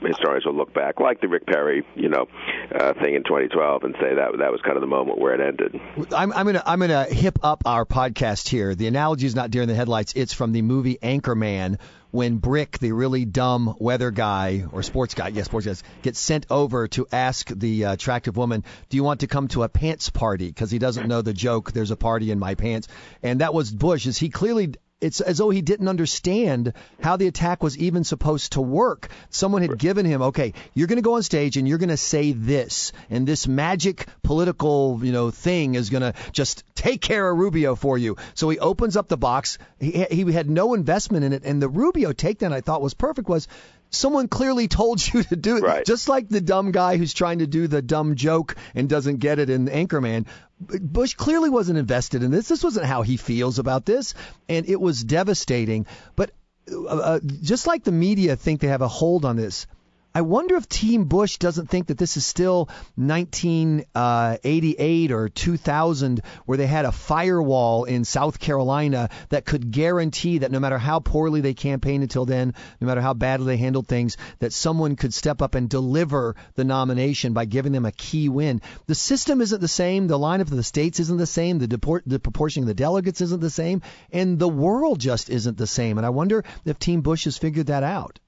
historians 0.01 0.45
will 0.45 0.55
look 0.55 0.73
back, 0.73 0.99
like 0.99 1.21
the 1.21 1.27
Rick 1.27 1.45
Perry, 1.45 1.85
you 1.95 2.09
know, 2.09 2.27
uh, 2.73 2.93
thing 2.93 3.15
in 3.15 3.23
2012, 3.23 3.83
and 3.83 3.95
say 3.95 4.15
that 4.15 4.31
that 4.39 4.51
was 4.51 4.61
kind 4.61 4.75
of 4.75 4.81
the 4.81 4.87
moment 4.87 5.19
where 5.19 5.33
it 5.33 5.41
ended. 5.41 5.79
I'm, 6.13 6.33
I'm 6.33 6.45
gonna 6.45 6.63
I'm 6.65 6.79
gonna 6.79 7.05
hip 7.05 7.39
up 7.43 7.63
our 7.65 7.85
podcast 7.85 8.49
here. 8.49 8.75
The 8.75 8.87
analogy 8.87 9.25
is 9.25 9.35
not 9.35 9.51
deer 9.51 9.61
in 9.61 9.69
the 9.69 9.75
headlights. 9.75 10.13
It's 10.15 10.33
from 10.33 10.51
the 10.51 10.61
movie 10.61 10.97
Anchorman 11.01 11.77
when 12.11 12.37
Brick, 12.37 12.77
the 12.79 12.91
really 12.91 13.25
dumb 13.25 13.75
weather 13.79 14.11
guy 14.11 14.65
or 14.71 14.83
sports 14.83 15.13
guy, 15.13 15.29
yes, 15.29 15.45
sports 15.45 15.65
guy, 15.65 15.75
gets 16.01 16.19
sent 16.19 16.45
over 16.49 16.87
to 16.89 17.07
ask 17.11 17.47
the 17.49 17.85
uh, 17.85 17.93
attractive 17.93 18.37
woman, 18.37 18.63
"Do 18.89 18.97
you 18.97 19.03
want 19.03 19.21
to 19.21 19.27
come 19.27 19.47
to 19.49 19.63
a 19.63 19.69
pants 19.69 20.09
party?" 20.09 20.47
Because 20.47 20.71
he 20.71 20.79
doesn't 20.79 21.07
know 21.07 21.21
the 21.21 21.33
joke. 21.33 21.71
There's 21.71 21.91
a 21.91 21.95
party 21.95 22.31
in 22.31 22.39
my 22.39 22.55
pants, 22.55 22.87
and 23.23 23.41
that 23.41 23.53
was 23.53 23.71
Bush. 23.71 24.05
Is 24.05 24.17
he 24.17 24.29
clearly 24.29 24.73
it's 25.01 25.19
as 25.19 25.39
though 25.39 25.49
he 25.49 25.61
didn't 25.61 25.87
understand 25.87 26.73
how 27.01 27.17
the 27.17 27.27
attack 27.27 27.63
was 27.63 27.77
even 27.77 28.03
supposed 28.03 28.53
to 28.53 28.61
work. 28.61 29.09
Someone 29.31 29.63
had 29.63 29.77
given 29.77 30.05
him, 30.05 30.21
okay, 30.21 30.53
you're 30.73 30.87
going 30.87 30.97
to 30.97 31.03
go 31.03 31.15
on 31.15 31.23
stage 31.23 31.57
and 31.57 31.67
you're 31.67 31.79
going 31.79 31.89
to 31.89 31.97
say 31.97 32.31
this, 32.31 32.93
and 33.09 33.27
this 33.27 33.47
magic 33.47 34.05
political, 34.23 34.99
you 35.03 35.11
know, 35.11 35.31
thing 35.31 35.75
is 35.75 35.89
going 35.89 36.01
to 36.01 36.13
just 36.31 36.63
take 36.75 37.01
care 37.01 37.29
of 37.29 37.37
Rubio 37.37 37.75
for 37.75 37.97
you. 37.97 38.17
So 38.35 38.49
he 38.49 38.59
opens 38.59 38.95
up 38.95 39.07
the 39.07 39.17
box. 39.17 39.57
He, 39.79 40.05
he 40.09 40.31
had 40.31 40.49
no 40.49 40.75
investment 40.75 41.25
in 41.25 41.33
it, 41.33 41.43
and 41.43 41.61
the 41.61 41.69
Rubio 41.69 42.13
takedown 42.13 42.53
I 42.53 42.61
thought 42.61 42.81
was 42.81 42.93
perfect 42.93 43.27
was 43.27 43.47
someone 43.91 44.27
clearly 44.27 44.67
told 44.67 45.05
you 45.13 45.23
to 45.23 45.35
do 45.35 45.57
it. 45.57 45.63
Right. 45.63 45.85
Just 45.85 46.09
like 46.09 46.29
the 46.29 46.41
dumb 46.41 46.71
guy 46.71 46.97
who's 46.97 47.13
trying 47.13 47.39
to 47.39 47.47
do 47.47 47.67
the 47.67 47.81
dumb 47.81 48.15
joke 48.15 48.55
and 48.73 48.89
doesn't 48.89 49.17
get 49.17 49.39
it 49.39 49.49
in 49.49 49.67
Anchorman. 49.67 50.25
Bush 50.59 51.15
clearly 51.15 51.49
wasn't 51.49 51.79
invested 51.79 52.23
in 52.23 52.31
this. 52.31 52.47
This 52.47 52.63
wasn't 52.63 52.85
how 52.85 53.01
he 53.01 53.17
feels 53.17 53.57
about 53.57 53.85
this, 53.85 54.13
and 54.47 54.69
it 54.69 54.79
was 54.79 55.03
devastating. 55.03 55.87
But 56.15 56.31
uh, 56.71 56.85
uh, 56.85 57.19
just 57.41 57.65
like 57.65 57.83
the 57.83 57.91
media 57.91 58.35
think 58.35 58.61
they 58.61 58.67
have 58.67 58.83
a 58.83 58.87
hold 58.87 59.25
on 59.25 59.37
this, 59.37 59.65
I 60.13 60.21
wonder 60.21 60.57
if 60.57 60.67
Team 60.67 61.05
Bush 61.05 61.37
doesn't 61.37 61.69
think 61.69 61.87
that 61.87 61.97
this 61.97 62.17
is 62.17 62.25
still 62.25 62.67
1988 62.95 65.11
uh, 65.11 65.15
or 65.15 65.29
2000, 65.29 66.21
where 66.45 66.57
they 66.57 66.67
had 66.67 66.83
a 66.83 66.91
firewall 66.91 67.85
in 67.85 68.03
South 68.03 68.37
Carolina 68.37 69.09
that 69.29 69.45
could 69.45 69.71
guarantee 69.71 70.39
that 70.39 70.51
no 70.51 70.59
matter 70.59 70.77
how 70.77 70.99
poorly 70.99 71.39
they 71.39 71.53
campaigned 71.53 72.03
until 72.03 72.25
then, 72.25 72.53
no 72.81 72.87
matter 72.87 72.99
how 72.99 73.13
badly 73.13 73.45
they 73.45 73.57
handled 73.57 73.87
things, 73.87 74.17
that 74.39 74.51
someone 74.51 74.97
could 74.97 75.13
step 75.13 75.41
up 75.41 75.55
and 75.55 75.69
deliver 75.69 76.35
the 76.55 76.65
nomination 76.65 77.31
by 77.31 77.45
giving 77.45 77.71
them 77.71 77.85
a 77.85 77.93
key 77.93 78.27
win. 78.27 78.61
The 78.87 78.95
system 78.95 79.39
isn't 79.39 79.61
the 79.61 79.69
same. 79.69 80.07
The 80.07 80.19
lineup 80.19 80.41
of 80.41 80.49
the 80.49 80.61
states 80.61 80.99
isn't 80.99 81.19
the 81.19 81.25
same. 81.25 81.59
The, 81.59 81.67
deport, 81.67 82.03
the 82.05 82.19
proportion 82.19 82.63
of 82.63 82.67
the 82.67 82.73
delegates 82.73 83.21
isn't 83.21 83.39
the 83.39 83.49
same. 83.49 83.81
And 84.11 84.37
the 84.37 84.49
world 84.49 84.99
just 84.99 85.29
isn't 85.29 85.57
the 85.57 85.67
same. 85.67 85.97
And 85.97 86.05
I 86.05 86.09
wonder 86.09 86.43
if 86.65 86.79
Team 86.79 86.99
Bush 86.99 87.23
has 87.23 87.37
figured 87.37 87.67
that 87.67 87.83
out 87.83 88.19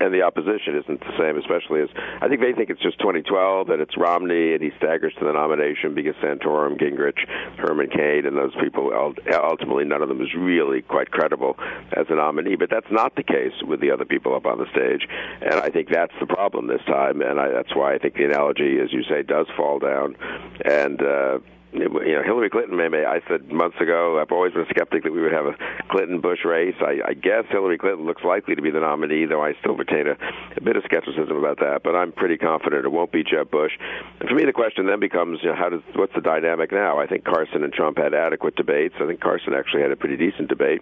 and 0.00 0.12
the 0.12 0.22
opposition 0.22 0.76
isn't 0.76 1.00
the 1.00 1.14
same, 1.18 1.36
especially 1.38 1.82
as 1.82 1.88
I 2.20 2.28
think 2.28 2.40
they 2.40 2.52
think 2.52 2.70
it's 2.70 2.82
just 2.82 2.98
2012 2.98 3.68
that 3.68 3.80
it's 3.80 3.96
Romney 3.96 4.54
and 4.54 4.62
he 4.62 4.70
staggers 4.76 5.14
to 5.18 5.24
the 5.24 5.32
nomination 5.32 5.94
because 5.94 6.14
Santorum, 6.16 6.78
Gingrich, 6.78 7.18
Herman 7.58 7.90
Cain, 7.90 8.26
and 8.26 8.36
those 8.36 8.54
people 8.60 8.92
ultimately 9.32 9.84
none 9.84 10.02
of 10.02 10.08
them 10.08 10.20
is 10.20 10.34
really 10.36 10.82
quite 10.82 11.10
credible 11.10 11.56
as 11.92 12.06
a 12.10 12.14
nominee. 12.14 12.56
But 12.56 12.70
that's 12.70 12.90
not 12.90 13.16
the 13.16 13.22
case 13.22 13.54
with 13.66 13.80
the 13.80 13.90
other 13.90 14.04
people 14.04 14.34
up 14.34 14.46
on 14.46 14.58
the 14.58 14.66
stage, 14.70 15.08
and 15.40 15.60
I 15.60 15.70
think 15.70 15.88
that's 15.88 16.14
the 16.20 16.26
problem 16.26 16.66
this 16.66 16.84
time, 16.86 17.20
and 17.20 17.40
I, 17.40 17.48
that's 17.48 17.74
why 17.74 17.94
I 17.94 17.98
think 17.98 18.14
the 18.14 18.24
analogy, 18.24 18.78
as 18.82 18.92
you 18.92 19.02
say, 19.04 19.22
does 19.22 19.46
fall 19.56 19.78
down, 19.78 20.16
and. 20.64 21.02
uh 21.02 21.38
you 21.76 22.14
know, 22.14 22.22
Hillary 22.22 22.50
Clinton. 22.50 22.76
Maybe 22.76 23.04
I 23.04 23.20
said 23.28 23.50
months 23.52 23.76
ago. 23.80 24.18
I've 24.20 24.32
always 24.32 24.52
been 24.52 24.66
skeptic 24.70 25.04
that 25.04 25.12
we 25.12 25.20
would 25.20 25.32
have 25.32 25.46
a 25.46 25.56
Clinton-Bush 25.90 26.44
race. 26.44 26.74
I, 26.80 27.00
I 27.06 27.14
guess 27.14 27.44
Hillary 27.50 27.78
Clinton 27.78 28.06
looks 28.06 28.22
likely 28.24 28.54
to 28.54 28.62
be 28.62 28.70
the 28.70 28.80
nominee, 28.80 29.26
though 29.26 29.42
I 29.42 29.54
still 29.60 29.76
retain 29.76 30.06
a, 30.06 30.16
a 30.56 30.60
bit 30.60 30.76
of 30.76 30.84
skepticism 30.84 31.36
about 31.36 31.58
that. 31.60 31.82
But 31.82 31.94
I'm 31.94 32.12
pretty 32.12 32.36
confident 32.36 32.84
it 32.84 32.92
won't 32.92 33.12
be 33.12 33.22
Jeb 33.22 33.50
Bush. 33.50 33.72
And 34.20 34.28
for 34.28 34.34
me, 34.34 34.44
the 34.44 34.52
question 34.52 34.86
then 34.86 35.00
becomes, 35.00 35.40
you 35.42 35.50
know, 35.50 35.56
how 35.56 35.68
does 35.68 35.82
what's 35.94 36.14
the 36.14 36.20
dynamic 36.20 36.72
now? 36.72 36.98
I 36.98 37.06
think 37.06 37.24
Carson 37.24 37.62
and 37.62 37.72
Trump 37.72 37.98
had 37.98 38.14
adequate 38.14 38.56
debates. 38.56 38.94
I 39.00 39.06
think 39.06 39.20
Carson 39.20 39.54
actually 39.54 39.82
had 39.82 39.92
a 39.92 39.96
pretty 39.96 40.16
decent 40.16 40.48
debate. 40.48 40.80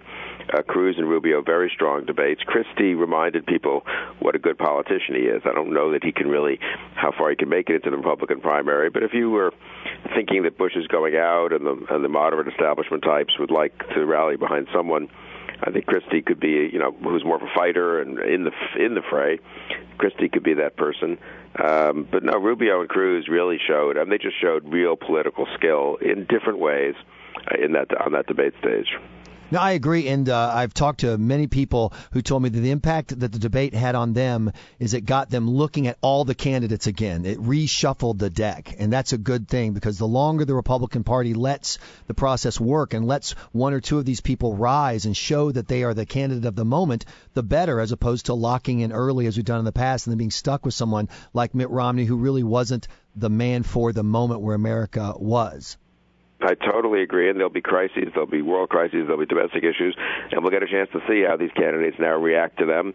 Uh, 0.53 0.63
Cruz 0.63 0.97
and 0.99 1.09
Rubio 1.09 1.43
very 1.43 1.71
strong 1.75 2.05
debates. 2.05 2.43
Christie 2.45 2.95
reminded 2.95 3.47
people 3.47 3.83
what 4.21 4.35
a 4.35 4.39
good 4.39 4.59
politician 4.59 5.15
he 5.15 5.23
is. 5.23 5.43
I 5.45 5.53
don't 5.53 5.73
know 5.73 5.93
that 5.93 6.05
he 6.05 6.13
can 6.13 6.29
really 6.29 6.59
how 6.95 7.13
far 7.17 7.31
he 7.31 7.37
can 7.37 7.49
make 7.49 7.69
it 7.69 7.77
into 7.77 7.91
the 7.91 7.97
Republican 7.97 8.41
primary, 8.41 8.91
but 8.91 9.03
if 9.03 9.13
you 9.13 9.31
were 9.31 9.53
thinking 10.15 10.43
that 10.43 10.57
Bush 10.59 10.77
is 10.77 10.84
going 10.89 11.17
out 11.17 11.53
and 11.53 11.67
the 11.67 11.87
and 11.91 12.05
the 12.05 12.09
moderate 12.09 12.49
establishment 12.49 13.03
types 13.03 13.39
would 13.39 13.51
like 13.51 13.77
to 13.95 14.05
rally 14.05 14.37
behind 14.37 14.69
someone 14.73 15.09
I 15.63 15.71
think 15.71 15.87
Christie 15.87 16.23
could 16.23 16.41
be, 16.41 16.69
you 16.73 16.79
know, 16.79 16.93
who's 16.93 17.25
more 17.25 17.37
of 17.37 17.43
a 17.43 17.55
fighter 17.55 18.01
and 18.01 18.19
in 18.19 18.45
the 18.45 18.53
in 18.79 18.95
the 18.95 19.03
fray. 19.09 19.39
Christie 19.99 20.29
could 20.29 20.43
be 20.43 20.55
that 20.55 20.77
person. 20.77 21.19
Um, 21.57 22.09
but 22.11 22.23
no, 22.23 22.33
Rubio 22.33 22.81
and 22.81 22.89
Cruz 22.89 23.29
really 23.29 23.59
showed. 23.65 23.97
I 23.97 24.01
mean, 24.01 24.11
they 24.11 24.19
just 24.19 24.41
showed 24.41 24.71
real 24.73 24.97
political 24.97 25.47
skill 25.55 25.97
in 26.01 26.27
different 26.27 26.59
ways 26.59 26.95
uh, 27.37 27.63
in 27.63 27.73
that 27.73 27.89
on 27.99 28.13
that 28.13 28.27
debate 28.27 28.55
stage. 28.61 28.89
No, 29.51 29.61
I 29.61 29.73
agree, 29.73 30.09
and 30.09 30.27
uh, 30.29 30.53
I've 30.55 30.73
talked 30.73 31.01
to 31.01 31.19
many 31.19 31.47
people 31.47 31.93
who 32.13 32.23
told 32.23 32.43
me 32.43 32.49
that 32.49 32.59
the 32.59 32.71
impact 32.71 33.21
that 33.21 33.31
the 33.31 33.39
debate 33.39 33.75
had 33.75 33.95
on 33.95 34.15
them 34.15 34.51
is 34.79 34.95
it 34.95 35.03
got 35.03 35.29
them 35.29 35.49
looking 35.49 35.87
at 35.87 35.99
all 36.01 36.25
the 36.25 36.35
candidates 36.35 36.87
again. 36.87 37.27
It 37.27 37.39
reshuffled 37.39 38.19
the 38.19 38.31
deck, 38.31 38.75
and 38.79 38.91
that's 38.91 39.13
a 39.13 39.19
good 39.19 39.47
thing 39.47 39.75
because 39.75 39.99
the 39.99 40.09
longer 40.09 40.47
the 40.47 40.55
Republican 40.55 41.05
Party 41.05 41.35
lets 41.35 41.79
the 42.07 42.15
process 42.15 42.59
work 42.59 42.95
and 42.95 43.07
lets 43.07 43.33
one 43.53 43.75
or 43.75 43.81
two 43.81 43.99
of 43.99 44.07
these 44.07 44.23
people 44.23 44.57
rise 44.57 45.05
and 45.05 45.15
show 45.15 45.53
that 45.53 45.69
they 45.69 45.85
are 45.85 45.95
the 45.95 46.07
candidate 46.07 46.47
of 46.47 46.57
the 46.57 46.65
moment, 46.65 47.05
the 47.35 47.43
better, 47.43 47.81
as 47.81 47.93
opposed 47.93 48.27
to 48.27 48.35
locking 48.35 48.81
in 48.81 48.93
early 48.93 49.27
as 49.27 49.37
we've 49.37 49.45
done 49.45 49.59
in 49.59 49.67
the 49.67 49.73
past 49.73 50.07
and 50.07 50.13
then 50.13 50.19
being 50.19 50.31
stuck 50.31 50.65
with 50.65 50.75
someone 50.75 51.11
like 51.35 51.55
Mitt 51.55 51.71
Romney 51.71 52.07
who 52.07 52.17
really 52.17 52.43
wasn't 52.43 52.89
the 53.15 53.31
man 53.31 53.63
for 53.63 53.93
the 53.93 54.03
moment 54.03 54.41
where 54.41 54.55
America 54.55 55.13
was. 55.17 55.77
I 56.45 56.55
totally 56.55 57.03
agree, 57.03 57.29
and 57.31 57.39
there'll 57.39 57.51
be 57.51 57.63
crises, 57.63 58.09
there'll 58.13 58.27
be 58.27 58.43
world 58.43 58.69
crises, 58.69 59.05
there'll 59.07 59.19
be 59.19 59.27
domestic 59.27 59.65
issues, 59.65 59.97
and 60.31 60.43
we'll 60.43 60.51
get 60.51 60.63
a 60.63 60.69
chance 60.69 60.91
to 60.93 61.01
see 61.09 61.25
how 61.27 61.37
these 61.37 61.51
candidates 61.57 61.97
now 61.99 62.17
react 62.17 62.59
to 62.59 62.67
them, 62.67 62.95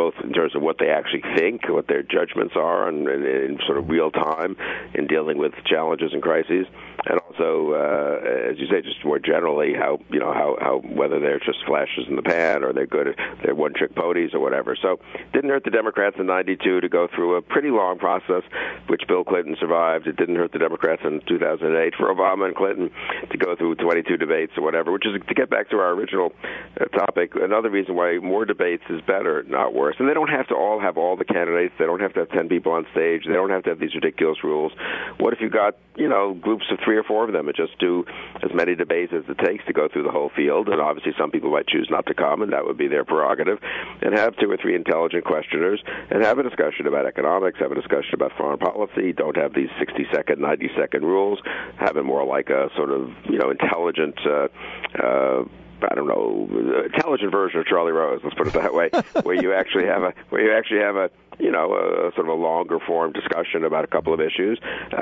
both 0.00 0.14
in 0.24 0.32
terms 0.32 0.56
of 0.56 0.62
what 0.62 0.78
they 0.78 0.88
actually 0.88 1.22
think, 1.36 1.68
what 1.68 1.86
their 1.86 2.02
judgments 2.02 2.54
are, 2.56 2.88
and 2.88 3.06
in 3.06 3.58
sort 3.66 3.76
of 3.76 3.90
real 3.90 4.10
time 4.10 4.56
in 4.94 5.06
dealing 5.06 5.36
with 5.36 5.52
challenges 5.66 6.14
and 6.14 6.22
crises, 6.22 6.66
and 7.06 7.18
also, 7.20 7.72
uh, 7.72 8.50
as 8.50 8.58
you 8.58 8.66
say, 8.66 8.82
just 8.82 9.04
more 9.04 9.18
generally, 9.18 9.72
how 9.74 9.98
you 10.10 10.18
know 10.18 10.32
how 10.32 10.56
how 10.60 10.78
whether 10.78 11.18
they're 11.18 11.38
just 11.38 11.64
flashes 11.66 12.04
in 12.08 12.16
the 12.16 12.22
pan 12.22 12.62
or 12.62 12.72
they're 12.72 12.86
good, 12.86 13.18
they're 13.42 13.54
one-trick 13.54 13.94
ponies 13.94 14.30
or 14.34 14.40
whatever. 14.40 14.76
So, 14.80 15.00
didn't 15.32 15.48
hurt 15.48 15.64
the 15.64 15.70
Democrats 15.70 16.16
in 16.18 16.26
'92 16.26 16.80
to 16.80 16.88
go 16.88 17.08
through 17.14 17.36
a 17.36 17.42
pretty 17.42 17.70
long 17.70 17.98
process, 17.98 18.42
which 18.88 19.02
Bill 19.08 19.24
Clinton 19.24 19.56
survived. 19.58 20.06
It 20.06 20.16
didn't 20.16 20.36
hurt 20.36 20.52
the 20.52 20.58
Democrats 20.58 21.02
in 21.04 21.20
2008 21.26 21.94
for 21.96 22.14
Obama 22.14 22.46
and 22.46 22.54
Clinton 22.54 22.90
to 23.30 23.38
go 23.38 23.56
through 23.56 23.76
22 23.76 24.16
debates 24.18 24.52
or 24.56 24.62
whatever. 24.62 24.92
Which 24.92 25.06
is 25.06 25.14
to 25.26 25.34
get 25.34 25.48
back 25.48 25.70
to 25.70 25.76
our 25.76 25.92
original 25.92 26.32
uh, 26.78 26.84
topic. 26.86 27.32
Another 27.34 27.70
reason 27.70 27.94
why 27.94 28.18
more 28.18 28.44
debates 28.44 28.84
is 28.90 29.00
better, 29.06 29.42
not 29.44 29.72
worse. 29.72 29.89
And 29.98 30.08
they 30.08 30.14
don't 30.14 30.30
have 30.30 30.48
to 30.48 30.54
all 30.54 30.80
have 30.80 30.96
all 30.96 31.16
the 31.16 31.24
candidates. 31.24 31.74
They 31.78 31.86
don't 31.86 32.00
have 32.00 32.14
to 32.14 32.20
have 32.20 32.30
10 32.30 32.48
people 32.48 32.72
on 32.72 32.86
stage. 32.92 33.24
They 33.26 33.34
don't 33.34 33.50
have 33.50 33.64
to 33.64 33.70
have 33.70 33.78
these 33.78 33.94
ridiculous 33.94 34.44
rules. 34.44 34.72
What 35.18 35.32
if 35.32 35.40
you 35.40 35.50
got 35.50 35.76
you 35.96 36.08
know 36.08 36.34
groups 36.34 36.64
of 36.70 36.78
three 36.84 36.96
or 36.96 37.02
four 37.02 37.26
of 37.26 37.32
them 37.32 37.48
and 37.48 37.56
just 37.56 37.78
do 37.78 38.04
as 38.42 38.50
many 38.54 38.74
debates 38.74 39.12
as 39.12 39.24
it 39.28 39.38
takes 39.44 39.64
to 39.66 39.72
go 39.72 39.88
through 39.88 40.04
the 40.04 40.10
whole 40.10 40.30
field? 40.34 40.68
And 40.68 40.80
obviously, 40.80 41.12
some 41.18 41.30
people 41.30 41.50
might 41.50 41.66
choose 41.66 41.88
not 41.90 42.06
to 42.06 42.14
come, 42.14 42.42
and 42.42 42.52
that 42.52 42.64
would 42.64 42.78
be 42.78 42.88
their 42.88 43.04
prerogative. 43.04 43.58
And 44.02 44.16
have 44.16 44.36
two 44.36 44.50
or 44.50 44.56
three 44.56 44.74
intelligent 44.74 45.24
questioners 45.24 45.82
and 46.10 46.24
have 46.24 46.38
a 46.38 46.42
discussion 46.42 46.86
about 46.86 47.06
economics, 47.06 47.58
have 47.60 47.72
a 47.72 47.74
discussion 47.74 48.14
about 48.14 48.32
foreign 48.36 48.58
policy. 48.58 49.12
Don't 49.12 49.36
have 49.36 49.54
these 49.54 49.70
60 49.78 50.06
second, 50.12 50.40
90 50.40 50.70
second 50.78 51.04
rules. 51.04 51.38
Have 51.78 51.96
it 51.96 52.04
more 52.04 52.24
like 52.24 52.50
a 52.50 52.68
sort 52.76 52.90
of 52.90 53.10
you 53.28 53.38
know 53.38 53.50
intelligent. 53.50 54.18
Uh, 54.24 54.48
uh, 55.02 55.44
I 55.84 55.94
don't 55.94 56.08
know, 56.08 56.48
intelligent 56.84 57.32
version 57.32 57.60
of 57.60 57.66
Charlie 57.66 57.92
Rose. 57.92 58.20
Let's 58.22 58.36
put 58.36 58.48
it 58.48 58.54
that 58.54 58.74
way, 58.74 58.90
where 59.22 59.34
you 59.34 59.52
actually 59.54 59.86
have 59.86 60.02
a 60.02 60.14
where 60.28 60.42
you 60.42 60.56
actually 60.56 60.80
have 60.80 60.96
a 60.96 61.10
you 61.38 61.50
know 61.50 61.72
a, 61.74 62.12
sort 62.14 62.28
of 62.28 62.38
a 62.38 62.40
longer 62.40 62.78
form 62.86 63.12
discussion 63.12 63.64
about 63.64 63.84
a 63.84 63.86
couple 63.86 64.12
of 64.12 64.20
issues. 64.20 64.60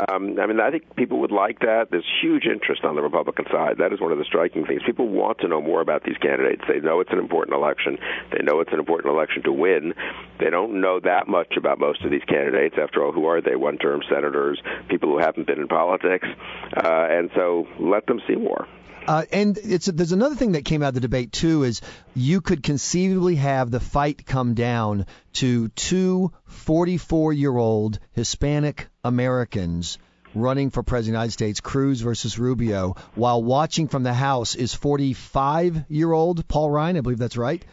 Um, 0.08 0.38
I 0.40 0.47
mean, 0.47 0.61
I 0.61 0.70
think 0.70 0.94
people 0.97 1.20
would 1.20 1.32
like 1.32 1.61
that. 1.61 1.88
There's 1.90 2.06
huge 2.23 2.44
interest 2.47 2.85
on 2.85 2.94
the 2.94 3.02
Republican 3.02 3.47
side. 3.50 3.78
That 3.78 3.92
is 3.92 4.00
one 4.00 4.12
of 4.12 4.18
the 4.18 4.25
striking 4.25 4.66
things. 4.66 4.82
People 4.87 5.08
want 5.08 5.38
to 5.38 5.49
know 5.49 5.61
more 5.61 5.80
about 5.80 6.04
these 6.04 6.16
candidates. 6.18 6.62
They 6.68 6.80
know 6.80 7.00
it's 7.00 7.12
an 7.12 7.18
important 7.18 7.56
election. 7.56 7.99
They 8.32 8.42
know 8.42 8.61
it's 8.61 8.73
an 8.73 8.78
important 8.78 9.12
election 9.12 9.42
to 9.44 9.52
win. 9.52 9.94
They 10.38 10.50
don't 10.50 10.80
know 10.80 11.00
that 11.00 11.28
much 11.28 11.56
about 11.56 11.78
most 11.78 12.04
of 12.04 12.11
these 12.11 12.25
candidates. 12.28 12.76
After 12.80 13.04
all, 13.04 13.12
who 13.12 13.26
are 13.26 13.40
they? 13.40 13.56
One-term 13.56 14.02
senators, 14.08 14.61
people 14.88 15.11
who 15.11 15.18
haven't 15.18 15.47
been 15.47 15.58
in 15.58 15.68
politics, 15.68 16.28
uh, 16.76 17.06
and 17.11 17.30
so 17.35 17.66
let 17.80 18.06
them 18.06 18.20
see 18.26 18.37
more. 18.37 18.66
Uh, 19.09 19.25
and 19.33 19.57
it's 19.57 19.87
there's 19.87 20.12
another 20.12 20.35
thing 20.35 20.53
that 20.53 20.67
came 20.67 20.83
out 20.83 20.88
of 20.88 20.95
the 20.95 21.00
debate 21.00 21.33
too 21.33 21.62
is 21.62 21.81
you 22.15 22.43
could 22.43 22.62
conceivably 22.62 23.37
have 23.37 23.71
the 23.71 23.81
fight 23.81 24.27
come 24.27 24.53
down 24.53 25.07
to 25.33 25.69
two 25.69 26.31
44 26.45 27.33
year 27.33 27.57
old 27.57 27.99
Hispanic 28.12 28.88
Americans 29.03 29.97
running 30.35 30.69
for 30.69 30.83
president 30.83 31.09
of 31.09 31.12
the 31.12 31.19
United 31.21 31.33
States, 31.33 31.61
Cruz 31.61 32.03
versus 32.03 32.38
Rubio, 32.38 32.97
while 33.15 33.43
watching 33.43 33.88
from 33.88 34.03
the 34.03 34.12
House 34.12 34.55
is 34.55 34.75
45 34.75 35.87
year 35.88 36.12
old 36.12 36.47
Paul 36.47 36.71
Ryan, 36.71 36.99
I 36.99 37.00
believe 37.00 37.17
that's 37.17 37.38
right. 37.38 37.65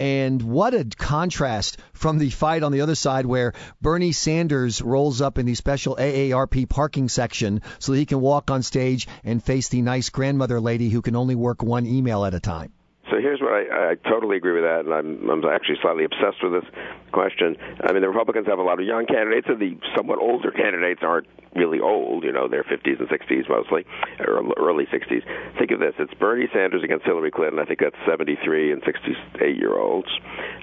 And 0.00 0.40
what 0.42 0.72
a 0.72 0.86
contrast 0.96 1.76
from 1.92 2.16
the 2.16 2.30
fight 2.30 2.62
on 2.62 2.72
the 2.72 2.80
other 2.80 2.94
side 2.94 3.26
where 3.26 3.52
Bernie 3.82 4.12
Sanders 4.12 4.80
rolls 4.80 5.20
up 5.20 5.36
in 5.36 5.44
the 5.44 5.54
special 5.54 5.94
AARP 5.96 6.70
parking 6.70 7.10
section 7.10 7.60
so 7.78 7.92
that 7.92 7.98
he 7.98 8.06
can 8.06 8.22
walk 8.22 8.50
on 8.50 8.62
stage 8.62 9.06
and 9.24 9.44
face 9.44 9.68
the 9.68 9.82
nice 9.82 10.08
grandmother 10.08 10.58
lady 10.58 10.88
who 10.88 11.02
can 11.02 11.16
only 11.16 11.34
work 11.34 11.62
one 11.62 11.84
email 11.84 12.24
at 12.24 12.32
a 12.32 12.40
time. 12.40 12.72
So 13.10 13.18
here's 13.20 13.40
what 13.40 13.52
I, 13.52 13.90
I 13.90 13.94
totally 14.08 14.38
agree 14.38 14.52
with 14.52 14.62
that, 14.62 14.86
and 14.86 14.94
I'm, 14.94 15.28
I'm 15.28 15.44
actually 15.44 15.78
slightly 15.82 16.04
obsessed 16.04 16.42
with 16.42 16.62
this 16.62 16.70
question. 17.12 17.56
I 17.82 17.92
mean, 17.92 18.02
the 18.02 18.08
Republicans 18.08 18.46
have 18.46 18.58
a 18.58 18.62
lot 18.62 18.80
of 18.80 18.86
young 18.86 19.04
candidates, 19.04 19.48
and 19.50 19.60
the 19.60 19.76
somewhat 19.96 20.18
older 20.18 20.52
candidates 20.52 21.00
aren't 21.02 21.26
really 21.54 21.80
old. 21.80 22.24
You 22.24 22.32
know, 22.32 22.48
they're 22.48 22.64
50s 22.64 22.98
and 23.00 23.08
60s 23.08 23.48
mostly, 23.48 23.84
or 24.20 24.42
early 24.58 24.86
60s. 24.86 25.58
Think 25.58 25.70
of 25.70 25.80
this: 25.80 25.94
it's 25.98 26.14
Bernie 26.14 26.48
Sanders 26.52 26.82
against 26.82 27.04
Hillary 27.04 27.30
Clinton. 27.30 27.58
I 27.58 27.64
think 27.64 27.80
that's 27.80 27.96
73 28.06 28.72
and 28.72 28.82
68 28.84 29.56
year 29.56 29.78
olds, 29.78 30.08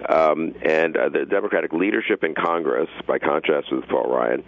um, 0.09 0.53
and 0.63 0.95
uh, 0.97 1.09
the 1.09 1.25
Democratic 1.25 1.73
leadership 1.73 2.23
in 2.23 2.33
Congress, 2.33 2.89
by 3.07 3.19
contrast 3.19 3.71
with 3.71 3.87
Paul 3.87 4.11
Ryan. 4.11 4.43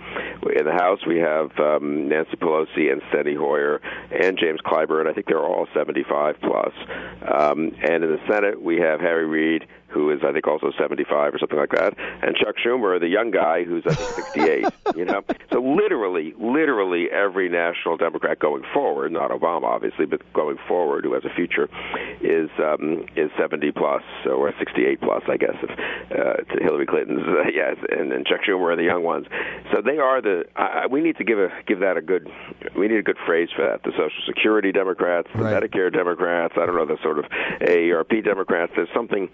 In 0.57 0.65
the 0.65 0.73
House, 0.73 0.99
we 1.07 1.17
have 1.17 1.51
um, 1.59 2.09
Nancy 2.09 2.35
Pelosi 2.37 2.91
and 2.91 3.01
Steny 3.11 3.37
Hoyer 3.37 3.81
and 4.11 4.37
James 4.37 4.59
Clyburn. 4.61 5.07
I 5.07 5.13
think 5.13 5.27
they're 5.27 5.39
all 5.43 5.67
75 5.73 6.35
plus. 6.41 6.73
Um, 7.21 7.71
and 7.83 8.03
in 8.03 8.11
the 8.11 8.19
Senate, 8.27 8.61
we 8.61 8.77
have 8.77 8.99
Harry 8.99 9.25
Reid, 9.25 9.67
who 9.89 10.11
is 10.11 10.19
I 10.23 10.31
think 10.31 10.47
also 10.47 10.71
75 10.77 11.33
or 11.33 11.39
something 11.39 11.57
like 11.57 11.71
that, 11.71 11.93
and 11.97 12.35
Chuck 12.35 12.55
Schumer, 12.63 12.99
the 12.99 13.07
young 13.07 13.31
guy 13.31 13.63
who's 13.63 13.83
I 13.85 13.93
think 13.93 14.25
68. 14.35 14.65
you 14.95 15.05
know, 15.05 15.23
so 15.51 15.61
literally, 15.61 16.33
literally 16.39 17.09
every 17.11 17.49
national 17.49 17.97
Democrat 17.97 18.39
going 18.39 18.63
forward, 18.73 19.11
not 19.11 19.31
Obama 19.31 19.63
obviously, 19.63 20.05
but 20.05 20.21
going 20.33 20.57
forward, 20.67 21.03
who 21.03 21.13
has 21.13 21.25
a 21.25 21.33
future, 21.33 21.69
is 22.21 22.49
um, 22.59 23.05
is 23.15 23.31
70 23.37 23.71
plus 23.71 24.03
or 24.25 24.53
68 24.57 25.01
plus, 25.01 25.23
I 25.27 25.37
guess, 25.37 25.55
if, 25.61 25.69
uh, 26.11 26.53
to 26.53 26.63
Hillary 26.63 26.85
Clinton's 26.85 27.27
uh, 27.27 27.49
yes, 27.53 27.77
and, 27.89 28.11
and 28.11 28.25
Chuck 28.25 28.41
Schumer 28.47 28.73
are 28.73 28.75
the 28.75 28.83
young 28.83 29.03
ones. 29.03 29.27
So 29.71 29.81
they 29.81 29.97
are 29.97 30.21
the. 30.21 30.45
We 30.89 31.01
need 31.01 31.17
to 31.17 31.23
give 31.23 31.39
a 31.39 31.49
give 31.67 31.79
that 31.79 31.97
a 31.97 32.01
good. 32.01 32.29
We 32.75 32.87
need 32.87 32.97
a 32.97 33.03
good 33.03 33.17
phrase 33.25 33.49
for 33.55 33.65
that. 33.65 33.83
The 33.83 33.91
Social 33.91 34.23
Security 34.25 34.71
Democrats, 34.71 35.27
the 35.35 35.43
right. 35.43 35.63
Medicare 35.63 35.91
Democrats. 35.93 36.55
I 36.57 36.65
don't 36.65 36.75
know 36.75 36.85
the 36.85 36.97
sort 37.03 37.19
of 37.19 37.25
AARP 37.61 38.23
Democrats. 38.23 38.71
There's 38.75 38.89
something 38.93 39.29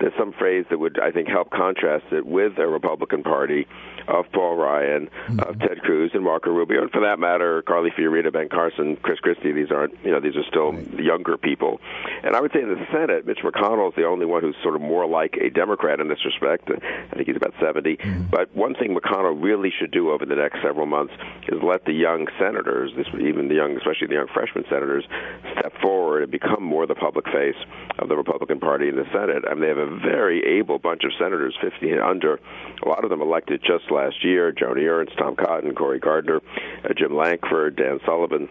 there's 0.00 0.12
some 0.18 0.32
phrase 0.32 0.66
that 0.70 0.78
would, 0.78 0.98
I 1.00 1.10
think, 1.10 1.28
help 1.28 1.50
contrast 1.50 2.06
it 2.12 2.26
with 2.26 2.58
a 2.58 2.66
Republican 2.66 3.22
Party 3.22 3.66
of 4.08 4.24
Paul 4.32 4.56
Ryan, 4.56 5.06
mm-hmm. 5.06 5.40
of 5.40 5.58
Ted 5.58 5.82
Cruz, 5.82 6.10
and 6.14 6.24
Marco 6.24 6.50
Rubio, 6.50 6.82
and 6.82 6.90
for 6.90 7.02
that 7.02 7.18
matter, 7.18 7.62
Carly 7.62 7.90
Fiorina, 7.90 8.32
Ben 8.32 8.48
Carson, 8.48 8.96
Chris 8.96 9.18
Christie. 9.20 9.52
These 9.52 9.70
aren't, 9.70 9.94
you 10.04 10.10
know, 10.10 10.20
these 10.20 10.36
are 10.36 10.44
still 10.48 10.72
right. 10.72 11.00
younger 11.00 11.36
people. 11.36 11.80
And 12.22 12.34
I 12.34 12.40
would 12.40 12.52
say 12.52 12.62
in 12.62 12.68
the 12.68 12.86
Senate, 12.90 13.26
Mitch 13.26 13.40
McConnell 13.44 13.90
is 13.90 13.94
the 13.96 14.04
only 14.04 14.26
one 14.26 14.42
who's 14.42 14.56
sort 14.62 14.74
of 14.74 14.80
more 14.80 15.06
like 15.06 15.36
a 15.40 15.50
Democrat 15.50 16.00
in 16.00 16.08
this 16.08 16.24
respect. 16.24 16.70
I 16.70 17.14
think 17.14 17.26
he's 17.26 17.36
about 17.36 17.54
70. 17.60 17.96
Mm-hmm. 17.96 18.22
But 18.30 18.54
one 18.54 18.74
thing 18.74 18.96
McConnell 18.96 19.42
really 19.42 19.72
should 19.78 19.90
do 19.90 20.10
over 20.10 20.26
the 20.26 20.34
next 20.34 20.60
several 20.62 20.86
months 20.86 21.12
is 21.48 21.62
let 21.62 21.84
the 21.84 21.92
young 21.92 22.26
senators, 22.38 22.92
even 23.20 23.48
the 23.48 23.54
young, 23.54 23.76
especially 23.76 24.06
the 24.06 24.14
young 24.14 24.28
freshman 24.32 24.64
senators, 24.68 25.04
step 25.58 25.72
forward 25.80 26.22
and 26.22 26.32
become 26.32 26.62
more 26.62 26.86
the 26.86 26.94
public 26.94 27.26
face 27.26 27.56
of 27.98 28.08
the 28.08 28.16
Republican 28.16 28.60
Party 28.60 28.88
in 28.88 28.96
the 28.96 29.06
Senate. 29.12 29.44
I 29.48 29.54
mean, 29.54 29.62
they 29.62 29.68
have 29.68 29.78
a 29.78 29.98
very 29.98 30.58
able 30.58 30.78
bunch 30.78 31.04
of 31.04 31.12
senators, 31.18 31.56
50 31.60 31.90
and 31.90 32.00
under. 32.00 32.40
A 32.82 32.88
lot 32.88 33.04
of 33.04 33.10
them 33.10 33.22
elected 33.22 33.62
just 33.66 33.90
last 33.90 34.24
year: 34.24 34.52
Joni 34.52 34.88
Ernst, 34.88 35.16
Tom 35.18 35.36
Cotton, 35.36 35.74
Cory 35.74 35.98
Gardner, 35.98 36.40
uh, 36.84 36.94
Jim 36.96 37.16
Lankford, 37.16 37.76
Dan 37.76 38.00
Sullivan. 38.04 38.48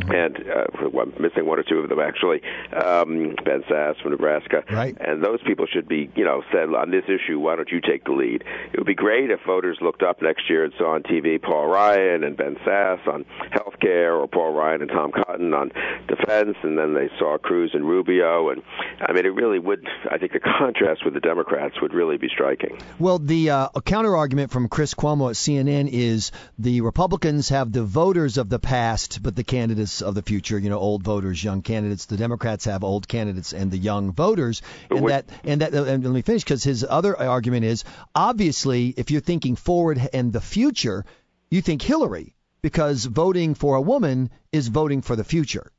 Mm-hmm. 0.00 0.12
and 0.12 0.36
uh, 0.48 1.00
I'm 1.00 1.14
missing 1.20 1.46
one 1.46 1.58
or 1.58 1.62
two 1.62 1.78
of 1.78 1.88
them 1.88 2.00
actually. 2.00 2.42
Um, 2.72 3.34
Ben 3.44 3.62
Sasse 3.68 4.00
from 4.02 4.12
Nebraska, 4.12 4.64
right? 4.70 4.96
And 5.00 5.22
those 5.22 5.40
people 5.46 5.66
should 5.66 5.88
be, 5.88 6.10
you 6.14 6.24
know, 6.24 6.42
said 6.52 6.68
on 6.74 6.90
this 6.90 7.04
issue. 7.04 7.38
Why 7.38 7.56
don't 7.56 7.70
you 7.70 7.80
take 7.80 8.04
the 8.04 8.12
lead? 8.12 8.44
It 8.72 8.78
would 8.78 8.86
be 8.86 8.94
great 8.94 9.30
if 9.30 9.40
voters 9.46 9.78
looked 9.80 10.02
up 10.02 10.22
next 10.22 10.48
year 10.48 10.64
and 10.64 10.72
saw 10.78 10.94
on 10.94 11.02
TV 11.02 11.40
Paul 11.40 11.66
Ryan 11.68 12.24
and 12.24 12.36
Ben 12.36 12.56
Sasse 12.66 13.06
on 13.06 13.24
health 13.50 13.74
care, 13.80 14.14
or 14.14 14.28
Paul 14.28 14.52
Ryan 14.52 14.82
and 14.82 14.90
Tom 14.90 15.12
Cotton 15.12 15.52
on 15.54 15.70
defense, 16.08 16.56
and 16.62 16.78
then 16.78 16.94
they 16.94 17.08
saw 17.18 17.38
Cruz 17.38 17.70
and 17.74 17.86
Rubio, 17.88 18.50
and 18.50 18.62
I 19.00 19.12
mean, 19.12 19.26
it 19.26 19.34
really 19.34 19.58
would. 19.58 19.86
I 20.10 20.18
think 20.18 20.32
the 20.32 20.40
contrast 20.58 21.04
with 21.04 21.14
the 21.14 21.20
Democrats 21.20 21.80
would 21.80 21.94
really 21.94 22.16
be 22.16 22.28
striking. 22.28 22.78
Well, 22.98 23.18
the 23.18 23.50
uh, 23.50 23.68
counter 23.84 24.16
argument 24.16 24.50
from 24.50 24.68
Chris 24.68 24.94
Cuomo 24.94 25.30
at 25.30 25.36
CNN 25.36 25.88
is 25.90 26.32
the 26.58 26.80
Republicans 26.80 27.48
have 27.50 27.72
the 27.72 27.84
voters 27.84 28.38
of 28.38 28.48
the 28.48 28.58
past, 28.58 29.22
but 29.22 29.36
the 29.36 29.44
candidates 29.44 29.85
of 30.02 30.14
the 30.14 30.22
future. 30.22 30.58
You 30.58 30.70
know, 30.70 30.78
old 30.78 31.02
voters, 31.02 31.42
young 31.42 31.62
candidates. 31.62 32.06
The 32.06 32.16
Democrats 32.16 32.64
have 32.66 32.84
old 32.84 33.08
candidates 33.08 33.52
and 33.52 33.70
the 33.70 33.78
young 33.78 34.12
voters, 34.12 34.62
and 34.90 35.08
that 35.08 35.26
and 35.44 35.60
that. 35.60 35.74
And 35.74 36.04
let 36.04 36.12
me 36.12 36.22
finish 36.22 36.44
because 36.44 36.64
his 36.64 36.84
other 36.88 37.16
argument 37.16 37.64
is 37.64 37.84
obviously 38.14 38.88
if 38.96 39.10
you're 39.10 39.20
thinking 39.20 39.56
forward 39.56 40.00
and 40.12 40.32
the 40.32 40.40
future, 40.40 41.04
you 41.50 41.62
think 41.62 41.82
Hillary 41.82 42.34
because 42.62 43.04
voting 43.04 43.54
for 43.54 43.76
a 43.76 43.80
woman 43.80 44.30
is 44.52 44.68
voting 44.68 45.02
for 45.02 45.14
the 45.14 45.24
future. 45.24 45.70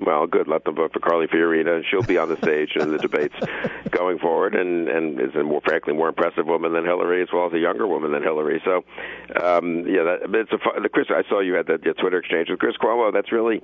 Well, 0.00 0.26
good. 0.26 0.48
Let 0.48 0.64
them 0.64 0.76
vote 0.76 0.92
for 0.92 1.00
Carly 1.00 1.26
Fiorina, 1.26 1.76
and 1.76 1.84
she'll 1.88 2.02
be 2.02 2.16
on 2.16 2.28
the 2.28 2.36
stage 2.38 2.70
in 2.74 2.90
the 2.90 2.98
debates 2.98 3.34
going 3.90 4.18
forward, 4.18 4.54
and 4.54 4.88
and 4.88 5.20
is 5.20 5.34
a 5.34 5.42
more 5.42 5.60
frankly 5.60 5.92
more 5.92 6.08
impressive 6.08 6.46
woman 6.46 6.72
than 6.72 6.84
Hillary, 6.84 7.22
as 7.22 7.28
well 7.32 7.46
as 7.46 7.52
a 7.52 7.58
younger 7.58 7.86
woman 7.86 8.12
than 8.12 8.22
Hillary. 8.22 8.62
So, 8.64 8.84
um, 9.42 9.86
yeah, 9.86 10.04
that, 10.04 10.34
it's 10.34 10.52
a 10.52 10.80
the 10.80 10.88
Chris. 10.88 11.08
I 11.10 11.22
saw 11.28 11.40
you 11.40 11.54
had 11.54 11.66
that 11.66 11.82
Twitter 11.98 12.18
exchange 12.18 12.48
with 12.48 12.58
Chris 12.60 12.76
Cuomo. 12.80 13.12
That's 13.12 13.30
really 13.30 13.60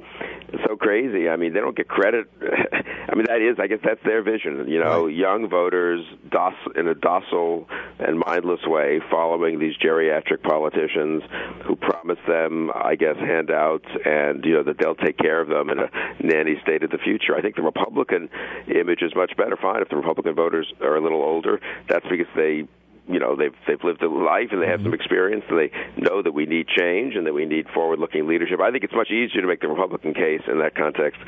so 0.66 0.76
crazy. 0.76 1.28
I 1.28 1.37
mean, 1.37 1.55
they 1.55 1.61
don't 1.61 1.76
get 1.76 1.88
credit. 1.88 2.26
I 2.43 3.14
mean, 3.14 3.26
that 3.26 3.40
is, 3.40 3.57
I 3.59 3.66
guess, 3.66 3.81
that's 3.83 4.02
their 4.05 4.23
vision. 4.23 4.69
You 4.69 4.81
know, 4.81 5.07
right. 5.07 5.14
young 5.14 5.49
voters, 5.49 6.05
doc, 6.31 6.52
in 6.76 6.87
a 6.87 6.95
docile 6.95 7.66
and 7.99 8.19
mindless 8.19 8.61
way, 8.66 9.00
following 9.11 9.59
these 9.59 9.76
geriatric 9.78 10.43
politicians 10.43 11.23
who 11.64 11.76
promise 11.76 12.19
them, 12.28 12.71
I 12.75 12.95
guess, 12.97 13.16
handouts, 13.16 13.88
and 14.05 14.45
you 14.45 14.52
know 14.52 14.62
that 14.64 14.76
they'll 14.78 14.95
take 14.95 15.16
care 15.16 15.40
of 15.40 15.49
them 15.49 15.71
in 15.71 15.78
a 15.78 15.90
nanny 16.26 16.59
state 16.62 16.83
of 16.83 16.90
the 16.90 16.99
future. 16.99 17.37
I 17.37 17.42
think 17.42 17.56
the 17.56 17.62
Republican 17.62 18.28
image 18.68 19.02
is 19.02 19.14
much 19.14 19.37
better. 19.37 19.56
Fine 19.56 19.83
if 19.83 19.88
the 19.88 19.97
Republican 19.97 20.35
voters 20.35 20.73
are 20.80 20.97
a 20.97 21.00
little 21.00 21.23
older. 21.23 21.61
That's 21.88 22.06
because 22.09 22.26
they 22.35 22.68
you 23.09 23.21
know 23.21 23.37
they've 23.37 23.54
they've 23.66 23.83
lived 23.85 24.02
a 24.02 24.09
life 24.09 24.49
and 24.50 24.61
they 24.61 24.66
have 24.66 24.80
some 24.80 24.87
mm-hmm. 24.87 24.95
experience 24.95 25.45
and 25.49 25.59
they 25.59 25.71
know 25.97 26.23
that 26.23 26.33
we 26.33 26.47
need 26.47 26.66
change 26.68 27.14
and 27.14 27.26
that 27.26 27.35
we 27.35 27.45
need 27.45 27.68
forward 27.71 27.99
looking 27.99 28.26
leadership. 28.26 28.61
I 28.61 28.71
think 28.71 28.85
it's 28.85 28.95
much 28.95 29.11
easier 29.11 29.40
to 29.40 29.47
make 29.47 29.61
the 29.61 29.68
Republican 29.68 30.14
case 30.14 30.42
in 30.49 30.59
that 30.59 30.75
context 30.75 31.21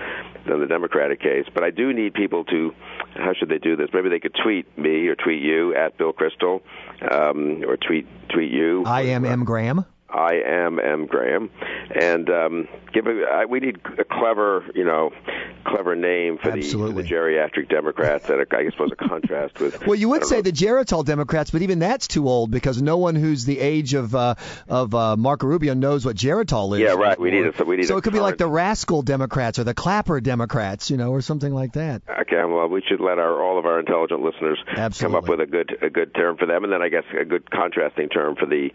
than 0.47 0.61
the 0.61 0.67
Democratic 0.67 1.21
case. 1.21 1.47
But 1.53 1.63
I 1.63 1.71
do 1.71 1.93
need 1.93 2.15
people 2.15 2.45
to 2.47 2.75
how 3.15 3.33
should 3.39 3.49
they 3.49 3.59
do 3.59 3.77
this? 3.77 3.89
Maybe 3.93 4.09
they 4.09 4.21
could 4.21 4.35
tweet 4.43 4.67
me 4.77 5.07
or 5.07 5.15
tweet 5.15 5.43
you 5.43 5.75
at 5.75 5.97
Bill 5.97 6.13
Kristol 6.13 6.63
um, 7.11 7.63
or 7.67 7.77
tweet 7.77 8.07
tweet 8.29 8.51
you. 8.51 8.85
I 8.85 9.03
am 9.03 9.25
M 9.25 9.45
Graham. 9.45 9.85
I 10.11 10.41
am 10.45 10.79
M. 10.79 11.07
Graham, 11.07 11.51
and 12.01 12.31
um, 12.31 12.69
give 12.93 13.07
a, 13.07 13.25
I, 13.31 13.45
we 13.45 13.61
need 13.61 13.79
a 13.99 14.05
clever, 14.05 14.65
you 14.75 14.85
know, 14.85 15.11
clever 15.69 15.95
name 15.95 16.39
for 16.39 16.51
the, 16.53 16.61
the, 16.61 17.03
geriatric 17.03 17.69
Democrats, 17.69 18.29
and 18.29 18.45
I 18.51 18.71
suppose 18.71 18.91
a 18.93 18.97
contrast 18.97 19.59
with. 19.61 19.79
Well, 19.89 19.95
you 19.95 20.09
would 20.11 20.25
say 20.27 20.37
know. 20.37 20.43
the 20.43 20.53
Geritol 20.53 21.05
Democrats, 21.05 21.51
but 21.51 21.63
even 21.63 21.79
that's 21.79 22.09
too 22.09 22.29
old 22.29 22.51
because 22.51 22.83
no 22.83 22.99
one 22.99 23.15
who's 23.15 23.45
the 23.45 23.59
age 23.59 23.95
of 23.95 24.15
uh, 24.15 24.35
of 24.69 24.95
uh, 24.95 25.17
Marco 25.17 25.47
Rubio 25.47 25.75
knows 25.75 26.05
what 26.05 26.17
Geritol 26.17 26.75
is. 26.75 26.81
Yeah, 26.81 26.93
right. 26.93 27.19
We 27.19 27.31
need 27.31 27.47
it. 27.47 27.57
So 27.57 27.65
we 27.65 27.77
need. 27.77 27.87
So 27.87 27.97
it 27.97 28.05
could 28.05 28.13
be 28.13 28.21
like 28.21 28.37
the 28.37 28.49
Rascal 28.49 29.03
Democrats 29.03 29.59
or 29.59 29.65
the 29.65 29.75
Clapper 29.75 30.21
Democrats, 30.21 30.91
you 30.91 30.97
know, 30.97 31.13
or 31.13 31.23
something 31.23 31.53
like 31.53 31.73
that. 31.75 32.03
Okay, 32.09 32.45
well, 32.45 32.69
we 32.69 32.83
should 32.87 33.01
let 33.01 33.19
our 33.19 33.43
all 33.43 33.59
of 33.59 33.67
our 33.67 33.81
intelligent 33.81 34.21
listeners 34.21 34.59
Absolutely. 34.69 34.99
come 35.01 35.15
up 35.15 35.29
with 35.29 35.41
a 35.41 35.47
good 35.47 35.79
a 35.83 35.91
good 35.91 36.15
term 36.15 36.37
for 36.37 36.47
them, 36.47 36.65
and 36.65 36.73
then 36.73 36.83
I 36.83 36.89
guess 36.89 37.05
a 37.19 37.25
good 37.25 37.51
contrasting 37.51 38.09
term 38.09 38.37
for 38.37 38.47
the 38.47 38.71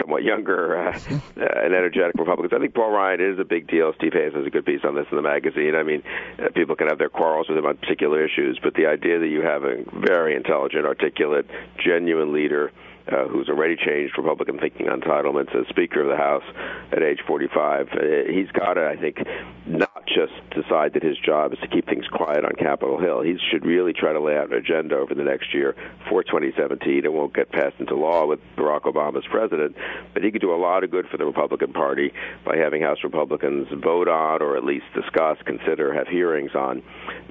somewhat 0.00 0.22
younger 0.22 0.76
uh, 0.88 0.98
and 1.36 1.74
energetic 1.74 2.14
Republicans. 2.18 2.52
I 2.54 2.60
think 2.60 2.74
Paul 2.74 2.90
Ryan 2.90 3.20
is 3.32 3.38
a 3.38 3.44
big 3.44 3.68
deal. 3.68 3.92
Steve 3.96 4.12
Hayes 4.12 4.32
has 4.34 4.46
a 4.46 4.50
good 4.50 4.66
piece 4.66 4.80
on 4.84 4.94
this 4.94 5.06
in 5.10 5.16
the 5.16 5.22
magazine. 5.22 5.74
I 5.74 5.82
mean, 5.82 6.02
uh, 6.02 6.21
Uh, 6.38 6.48
people 6.54 6.76
can 6.76 6.88
have 6.88 6.98
their 6.98 7.08
quarrels 7.08 7.48
with 7.48 7.58
him 7.58 7.66
on 7.66 7.76
particular 7.76 8.24
issues, 8.24 8.58
but 8.62 8.74
the 8.74 8.86
idea 8.86 9.18
that 9.18 9.28
you 9.28 9.42
have 9.42 9.64
a 9.64 9.82
very 9.92 10.34
intelligent, 10.34 10.86
articulate, 10.86 11.46
genuine 11.78 12.32
leader 12.32 12.72
uh, 13.08 13.28
who's 13.28 13.48
already 13.48 13.76
changed 13.76 14.16
Republican 14.16 14.58
thinking 14.58 14.88
on 14.88 15.00
entitlements 15.00 15.54
as 15.54 15.66
Speaker 15.68 16.02
of 16.02 16.08
the 16.08 16.16
House 16.16 16.44
at 16.92 17.02
age 17.02 17.20
45. 17.26 17.88
Uh, 17.88 17.96
he's 18.30 18.50
got 18.52 18.74
to, 18.74 18.86
I 18.86 18.96
think, 18.96 19.18
not 19.66 20.06
just 20.06 20.32
decide 20.50 20.94
that 20.94 21.02
his 21.02 21.18
job 21.18 21.52
is 21.52 21.58
to 21.60 21.68
keep 21.68 21.86
things 21.86 22.06
quiet 22.08 22.44
on 22.44 22.52
Capitol 22.52 23.00
Hill. 23.00 23.22
He 23.22 23.38
should 23.50 23.64
really 23.64 23.92
try 23.92 24.12
to 24.12 24.20
lay 24.20 24.36
out 24.36 24.50
an 24.50 24.54
agenda 24.54 24.96
over 24.96 25.14
the 25.14 25.24
next 25.24 25.54
year 25.54 25.74
for 26.08 26.22
2017. 26.22 27.04
It 27.04 27.12
won't 27.12 27.34
get 27.34 27.50
passed 27.50 27.76
into 27.78 27.94
law 27.94 28.26
with 28.26 28.40
Barack 28.56 28.82
Obama 28.82 29.18
as 29.18 29.24
president, 29.30 29.76
but 30.12 30.22
he 30.22 30.30
could 30.30 30.40
do 30.40 30.54
a 30.54 30.60
lot 30.60 30.84
of 30.84 30.90
good 30.90 31.06
for 31.08 31.16
the 31.16 31.24
Republican 31.24 31.72
Party 31.72 32.12
by 32.44 32.56
having 32.56 32.82
House 32.82 32.98
Republicans 33.02 33.68
vote 33.82 34.08
on 34.08 34.42
or 34.42 34.56
at 34.56 34.64
least 34.64 34.84
discuss, 34.94 35.38
consider, 35.44 35.92
have 35.92 36.08
hearings 36.08 36.54
on 36.54 36.82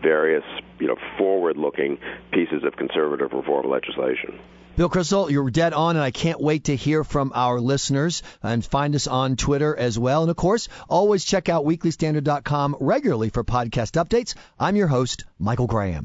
various, 0.01 0.43
you 0.79 0.87
know, 0.87 0.97
forward-looking 1.17 1.97
pieces 2.31 2.63
of 2.63 2.75
conservative 2.75 3.31
reform 3.33 3.69
legislation. 3.69 4.39
Bill 4.81 4.89
Kristol, 4.89 5.29
you're 5.29 5.51
dead 5.51 5.73
on, 5.73 5.95
and 5.95 6.03
I 6.03 6.09
can't 6.09 6.41
wait 6.41 6.63
to 6.63 6.75
hear 6.75 7.03
from 7.03 7.33
our 7.35 7.59
listeners 7.61 8.23
and 8.41 8.65
find 8.65 8.95
us 8.95 9.05
on 9.05 9.35
Twitter 9.35 9.75
as 9.77 9.99
well. 9.99 10.23
And 10.23 10.31
of 10.31 10.37
course, 10.37 10.69
always 10.89 11.23
check 11.23 11.49
out 11.49 11.65
weeklystandard.com 11.65 12.77
regularly 12.79 13.29
for 13.29 13.43
podcast 13.43 14.03
updates. 14.03 14.33
I'm 14.59 14.75
your 14.75 14.87
host, 14.87 15.25
Michael 15.37 15.67
Graham. 15.67 15.99